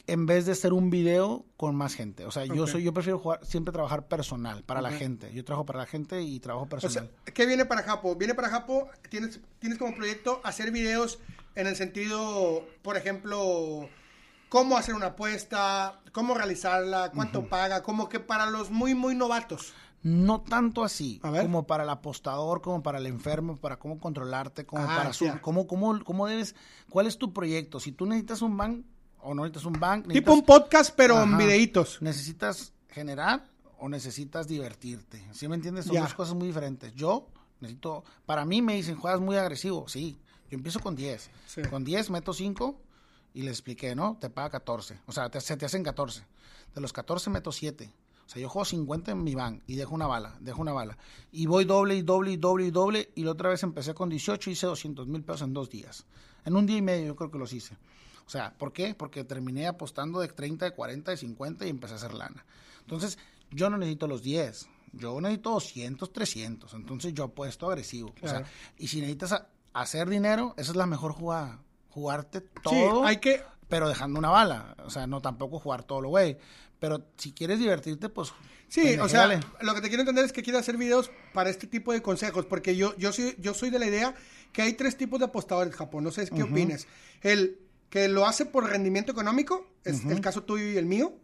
[0.06, 2.26] en vez de ser un video con más gente.
[2.26, 5.32] O sea, yo soy, yo prefiero jugar, siempre trabajar personal, para la gente.
[5.34, 7.10] Yo trabajo para la gente y trabajo O personal.
[7.26, 8.16] sea, ¿qué viene para Japo?
[8.16, 11.20] Viene para Japo, tienes, tienes como proyecto hacer videos
[11.56, 13.88] en el sentido, por ejemplo,
[14.50, 19.74] cómo hacer una apuesta, cómo realizarla, cuánto paga, como que para los muy, muy novatos.
[20.04, 24.84] No tanto así, como para el apostador, como para el enfermo, para cómo controlarte, como
[24.84, 26.56] Ah, para su, cómo, cómo, cómo debes,
[26.90, 27.80] cuál es tu proyecto.
[27.80, 28.86] Si tú necesitas un bank
[29.22, 32.02] o no necesitas un bank, Tipo necesitas- un podcast, pero en videitos.
[32.02, 33.50] necesitas generar
[33.80, 35.26] o necesitas divertirte.
[35.32, 35.86] ¿Sí me entiendes?
[35.86, 36.94] Son dos cosas muy diferentes.
[36.96, 37.28] Yo
[37.62, 39.88] necesito, para mí me dicen, juegas muy agresivo.
[39.88, 41.30] Sí, yo empiezo con 10.
[41.48, 41.62] Sí.
[41.70, 42.78] Con 10 meto 5
[43.34, 44.18] y les expliqué, ¿no?
[44.20, 45.00] Te paga 14.
[45.06, 46.26] O sea, te, se te hacen 14.
[46.76, 47.94] De los 14 meto 7.
[48.34, 50.98] Sea, yo juego 50 en mi bank y dejo una bala, dejo una bala.
[51.32, 53.12] Y voy doble y doble y doble y doble.
[53.16, 56.06] Y la otra vez empecé con 18 y hice 200 mil pesos en dos días.
[56.44, 57.78] En un día y medio yo creo que los hice.
[58.26, 58.96] O sea, ¿por qué?
[58.96, 62.46] Porque terminé apostando de 30, de 40, de 50 y empecé a hacer lana.
[62.82, 63.20] Entonces,
[63.52, 64.68] yo no necesito los 10.
[64.94, 66.74] Yo necesito 200, 300.
[66.74, 68.14] Entonces, yo apuesto agresivo.
[68.22, 68.46] O sea,
[68.78, 71.60] y si necesitas hacer dinero, esa es la mejor jugada.
[71.90, 73.44] Jugarte Sí, todo hay que...
[73.74, 74.76] pero dejando una bala.
[74.86, 76.38] O sea, no tampoco jugar todo lo güey.
[76.80, 78.32] Pero si quieres divertirte, pues.
[78.68, 81.66] Sí, o sea, lo que te quiero entender es que quiero hacer videos para este
[81.66, 84.14] tipo de consejos, porque yo, yo, soy, yo soy de la idea
[84.52, 86.88] que hay tres tipos de apostadores en Japón, no sé qué opines.
[87.22, 87.58] El
[87.90, 91.16] que lo hace por rendimiento económico, es el caso tuyo y el mío.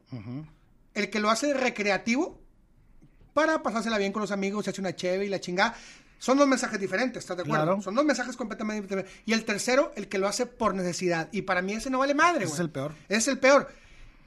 [0.96, 2.42] El que lo hace recreativo,
[3.36, 5.76] para pasársela bien con los amigos, se hace una cheve y la chingada.
[6.20, 7.64] Son dos mensajes diferentes, ¿estás de acuerdo?
[7.66, 7.82] Claro.
[7.82, 9.14] Son dos mensajes completamente diferentes.
[9.26, 11.30] Y el tercero, el que lo hace por necesidad.
[11.32, 12.54] Y para mí ese no vale madre, güey.
[12.54, 12.94] es el peor.
[13.08, 13.70] Es el peor.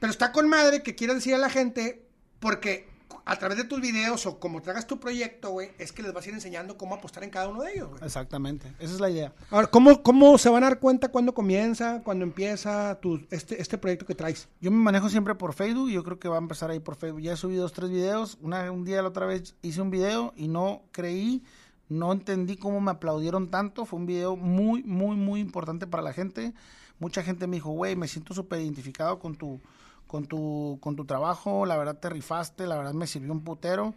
[0.01, 2.05] Pero está con madre que quieras decir a la gente,
[2.40, 2.88] porque
[3.24, 6.24] a través de tus videos o como tragas tu proyecto, güey, es que les vas
[6.24, 8.03] a ir enseñando cómo apostar en cada uno de ellos, güey.
[8.05, 8.72] Exactamente.
[8.78, 9.32] Esa es la idea.
[9.51, 13.78] Ahora, ¿cómo, ¿cómo se van a dar cuenta cuándo comienza, cuándo empieza tu, este, este
[13.78, 14.49] proyecto que traes?
[14.61, 16.97] Yo me manejo siempre por Facebook y yo creo que va a empezar ahí por
[16.97, 17.20] Facebook.
[17.20, 18.38] Ya he subido dos, tres videos.
[18.40, 21.45] Una, un día la otra vez hice un video y no creí,
[21.93, 23.84] no entendí cómo me aplaudieron tanto.
[23.84, 26.53] Fue un video muy, muy, muy importante para la gente.
[26.99, 29.61] Mucha gente me dijo, güey, me siento súper identificado con tu,
[30.07, 31.66] con, tu, con tu trabajo.
[31.66, 33.95] La verdad te rifaste, la verdad me sirvió un putero.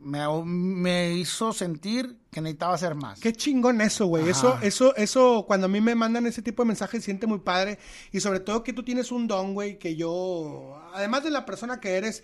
[0.00, 3.18] Me, me hizo sentir que necesitaba hacer más.
[3.20, 4.28] Qué chingón eso, güey.
[4.28, 7.78] Eso, eso, eso, cuando a mí me mandan ese tipo de mensajes, siente muy padre.
[8.12, 11.80] Y sobre todo que tú tienes un don, güey, que yo, además de la persona
[11.80, 12.22] que eres,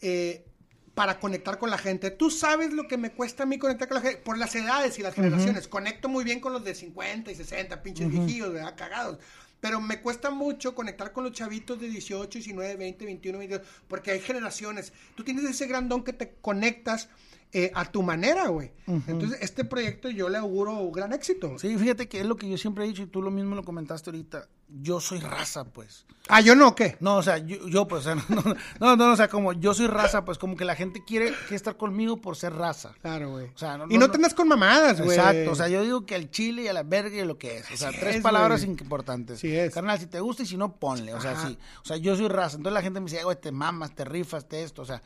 [0.00, 0.46] eh,
[0.94, 2.10] para conectar con la gente.
[2.10, 4.98] Tú sabes lo que me cuesta a mí conectar con la gente, por las edades
[4.98, 5.66] y las generaciones.
[5.66, 8.74] Conecto muy bien con los de 50 y 60, pinches viejillos, ¿verdad?
[8.76, 9.18] Cagados.
[9.60, 14.12] Pero me cuesta mucho conectar con los chavitos de 18, 19, 20, 21, 22, porque
[14.12, 14.92] hay generaciones.
[15.14, 17.08] Tú tienes ese gran don que te conectas
[17.56, 18.72] eh, a tu manera, güey.
[19.06, 21.56] Entonces, este proyecto yo le auguro gran éxito.
[21.58, 23.62] Sí, fíjate que es lo que yo siempre he dicho y tú lo mismo lo
[23.62, 24.48] comentaste ahorita.
[24.68, 26.04] Yo soy raza, pues.
[26.28, 26.96] Ah, yo no, ¿qué?
[27.00, 28.42] No, o sea, yo, yo, pues, o sea, no,
[28.80, 31.76] no, no, o sea, como yo soy raza, pues como que la gente quiere, estar
[31.76, 32.92] conmigo por ser raza.
[33.00, 33.46] Claro, güey.
[33.54, 35.16] O sea, no- y no- no, te andas con mamadas, güey.
[35.16, 37.58] Exacto, o sea, yo digo que al chile y a la verga y lo que
[37.58, 37.70] es.
[37.70, 39.38] O sea, Así tres es, palabras importantes.
[39.38, 39.72] Así es.
[39.72, 41.14] Carnal, si te gusta y si no, ponle.
[41.14, 41.46] O sea, Ajá.
[41.48, 41.58] sí.
[41.82, 42.56] O sea, yo soy raza.
[42.56, 44.82] Entonces la gente me dice, "Ay, güey, te mamas, te rifas, te esto.
[44.82, 45.00] O sea,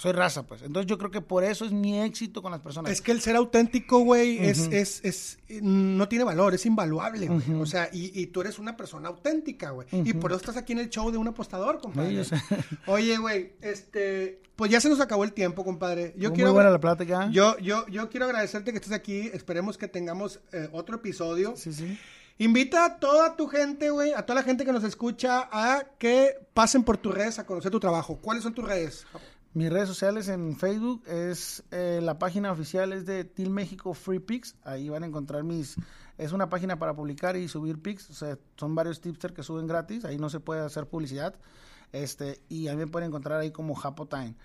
[0.00, 0.62] soy raza, pues.
[0.62, 2.90] Entonces yo creo que por eso es mi éxito con las personas.
[2.90, 7.60] Es que el ser auténtico, güey, es, es, es, no tiene valor, es invaluable, güey.
[7.60, 9.86] O sea, y, y tú eres una persona auténtica, güey.
[9.92, 12.24] Y por eso estás aquí en el show de un apostador, compadre.
[12.24, 12.34] Sí.
[12.86, 16.14] Oye, güey, este, pues ya se nos acabó el tiempo, compadre.
[16.16, 17.28] Yo Fue quiero, Muy buena la plática.
[17.30, 19.30] yo, yo, yo quiero agradecerte que estés aquí.
[19.34, 21.56] Esperemos que tengamos eh, otro episodio.
[21.56, 21.98] Sí, sí.
[22.38, 26.36] Invita a toda tu gente, güey, a toda la gente que nos escucha a que
[26.54, 28.16] pasen por tus redes a conocer tu trabajo.
[28.16, 29.06] ¿Cuáles son tus redes?
[29.52, 34.20] Mis redes sociales en Facebook es eh, la página oficial es de Til México Free
[34.20, 34.54] Pics.
[34.62, 35.74] Ahí van a encontrar mis.
[36.18, 38.10] Es una página para publicar y subir pics.
[38.10, 40.04] O sea, son varios tipsters que suben gratis.
[40.04, 41.34] Ahí no se puede hacer publicidad.
[41.90, 44.36] Este y me pueden encontrar ahí como Japotime.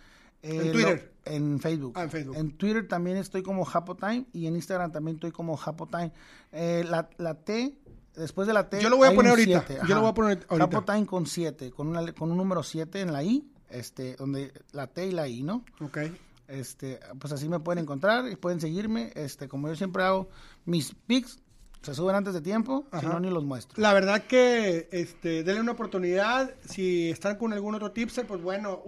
[0.41, 1.13] ¿En eh, Twitter?
[1.25, 1.93] en Facebook.
[1.95, 2.37] Ah, en Facebook.
[2.37, 6.13] En Twitter también estoy como Japotime y en Instagram también estoy como Japotime.
[6.51, 7.77] Eh, la, la T
[8.15, 8.81] después de la T.
[8.81, 9.65] Yo lo voy a poner ahorita.
[9.87, 10.79] Yo lo voy a poner ahorita.
[10.79, 14.87] Japotime con 7, con, una, con un número 7 en la I este, donde la
[14.87, 15.63] T y la I, ¿no?
[15.81, 15.99] Ok.
[16.47, 19.11] Este, pues así me pueden encontrar y pueden seguirme.
[19.15, 20.29] Este, como yo siempre hago,
[20.65, 21.39] mis pics
[21.81, 23.79] se suben antes de tiempo, si no ni los muestro.
[23.79, 26.53] La verdad que este, denle una oportunidad.
[26.67, 28.83] Si están con algún otro tipster, pues bueno,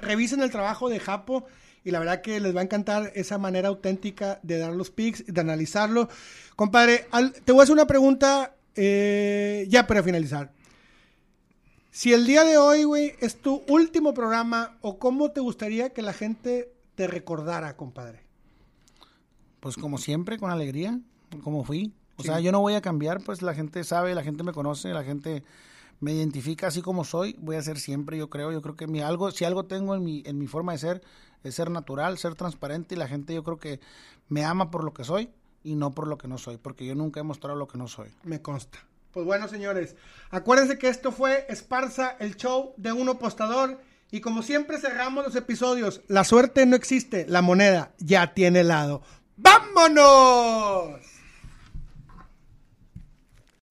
[0.00, 1.46] revisen el trabajo de Japo
[1.84, 5.24] y la verdad que les va a encantar esa manera auténtica de dar los pics,
[5.26, 6.08] de analizarlo.
[6.56, 7.06] Compadre,
[7.44, 10.52] te voy a hacer una pregunta eh, ya para finalizar.
[11.98, 16.00] Si el día de hoy, güey, es tu último programa, ¿o cómo te gustaría que
[16.00, 18.20] la gente te recordara, compadre?
[19.58, 21.00] Pues como siempre, con alegría,
[21.42, 21.92] como fui.
[22.14, 24.90] O sea, yo no voy a cambiar, pues la gente sabe, la gente me conoce,
[24.90, 25.42] la gente
[25.98, 29.00] me identifica así como soy, voy a ser siempre, yo creo, yo creo que mi
[29.00, 31.02] algo, si algo tengo en mi, en mi forma de ser,
[31.42, 33.80] es ser natural, ser transparente y la gente yo creo que
[34.28, 35.30] me ama por lo que soy
[35.64, 37.88] y no por lo que no soy, porque yo nunca he mostrado lo que no
[37.88, 38.10] soy.
[38.22, 38.78] Me consta.
[39.18, 39.96] Pues bueno, señores,
[40.30, 43.82] acuérdense que esto fue Esparza, el show de un apostador.
[44.12, 49.02] Y como siempre cerramos los episodios, la suerte no existe, la moneda ya tiene lado.
[49.36, 51.00] ¡Vámonos!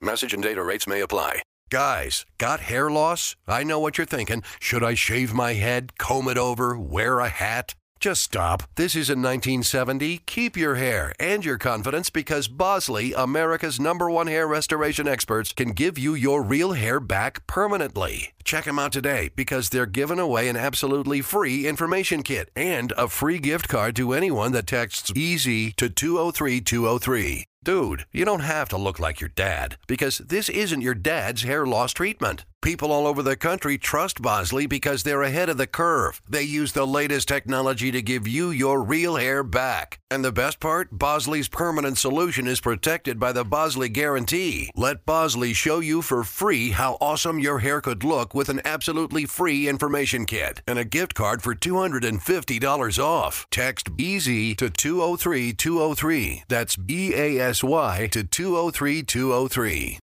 [0.01, 1.41] Message and data rates may apply.
[1.69, 3.37] Guys, got hair loss?
[3.47, 4.43] I know what you're thinking.
[4.59, 7.73] Should I shave my head, comb it over, wear a hat?
[7.99, 8.63] Just stop.
[8.75, 10.19] This isn't 1970.
[10.27, 15.69] Keep your hair and your confidence because Bosley, America's number one hair restoration experts, can
[15.71, 18.33] give you your real hair back permanently.
[18.43, 23.07] Check them out today because they're giving away an absolutely free information kit and a
[23.07, 27.47] free gift card to anyone that texts EASY to 203203.
[27.63, 31.65] Dude, you don't have to look like your dad because this isn't your dad's hair
[31.65, 32.45] loss treatment.
[32.67, 36.21] People all over the country trust Bosley because they're ahead of the curve.
[36.29, 40.01] They use the latest technology to give you your real hair back.
[40.11, 40.89] And the best part?
[40.91, 44.69] Bosley's permanent solution is protected by the Bosley Guarantee.
[44.75, 49.25] Let Bosley show you for free how awesome your hair could look with an absolutely
[49.25, 53.47] free information kit and a gift card for $250 off.
[53.49, 56.43] Text EASY to 203 203.
[56.49, 59.95] That's B A S Y to 203 203.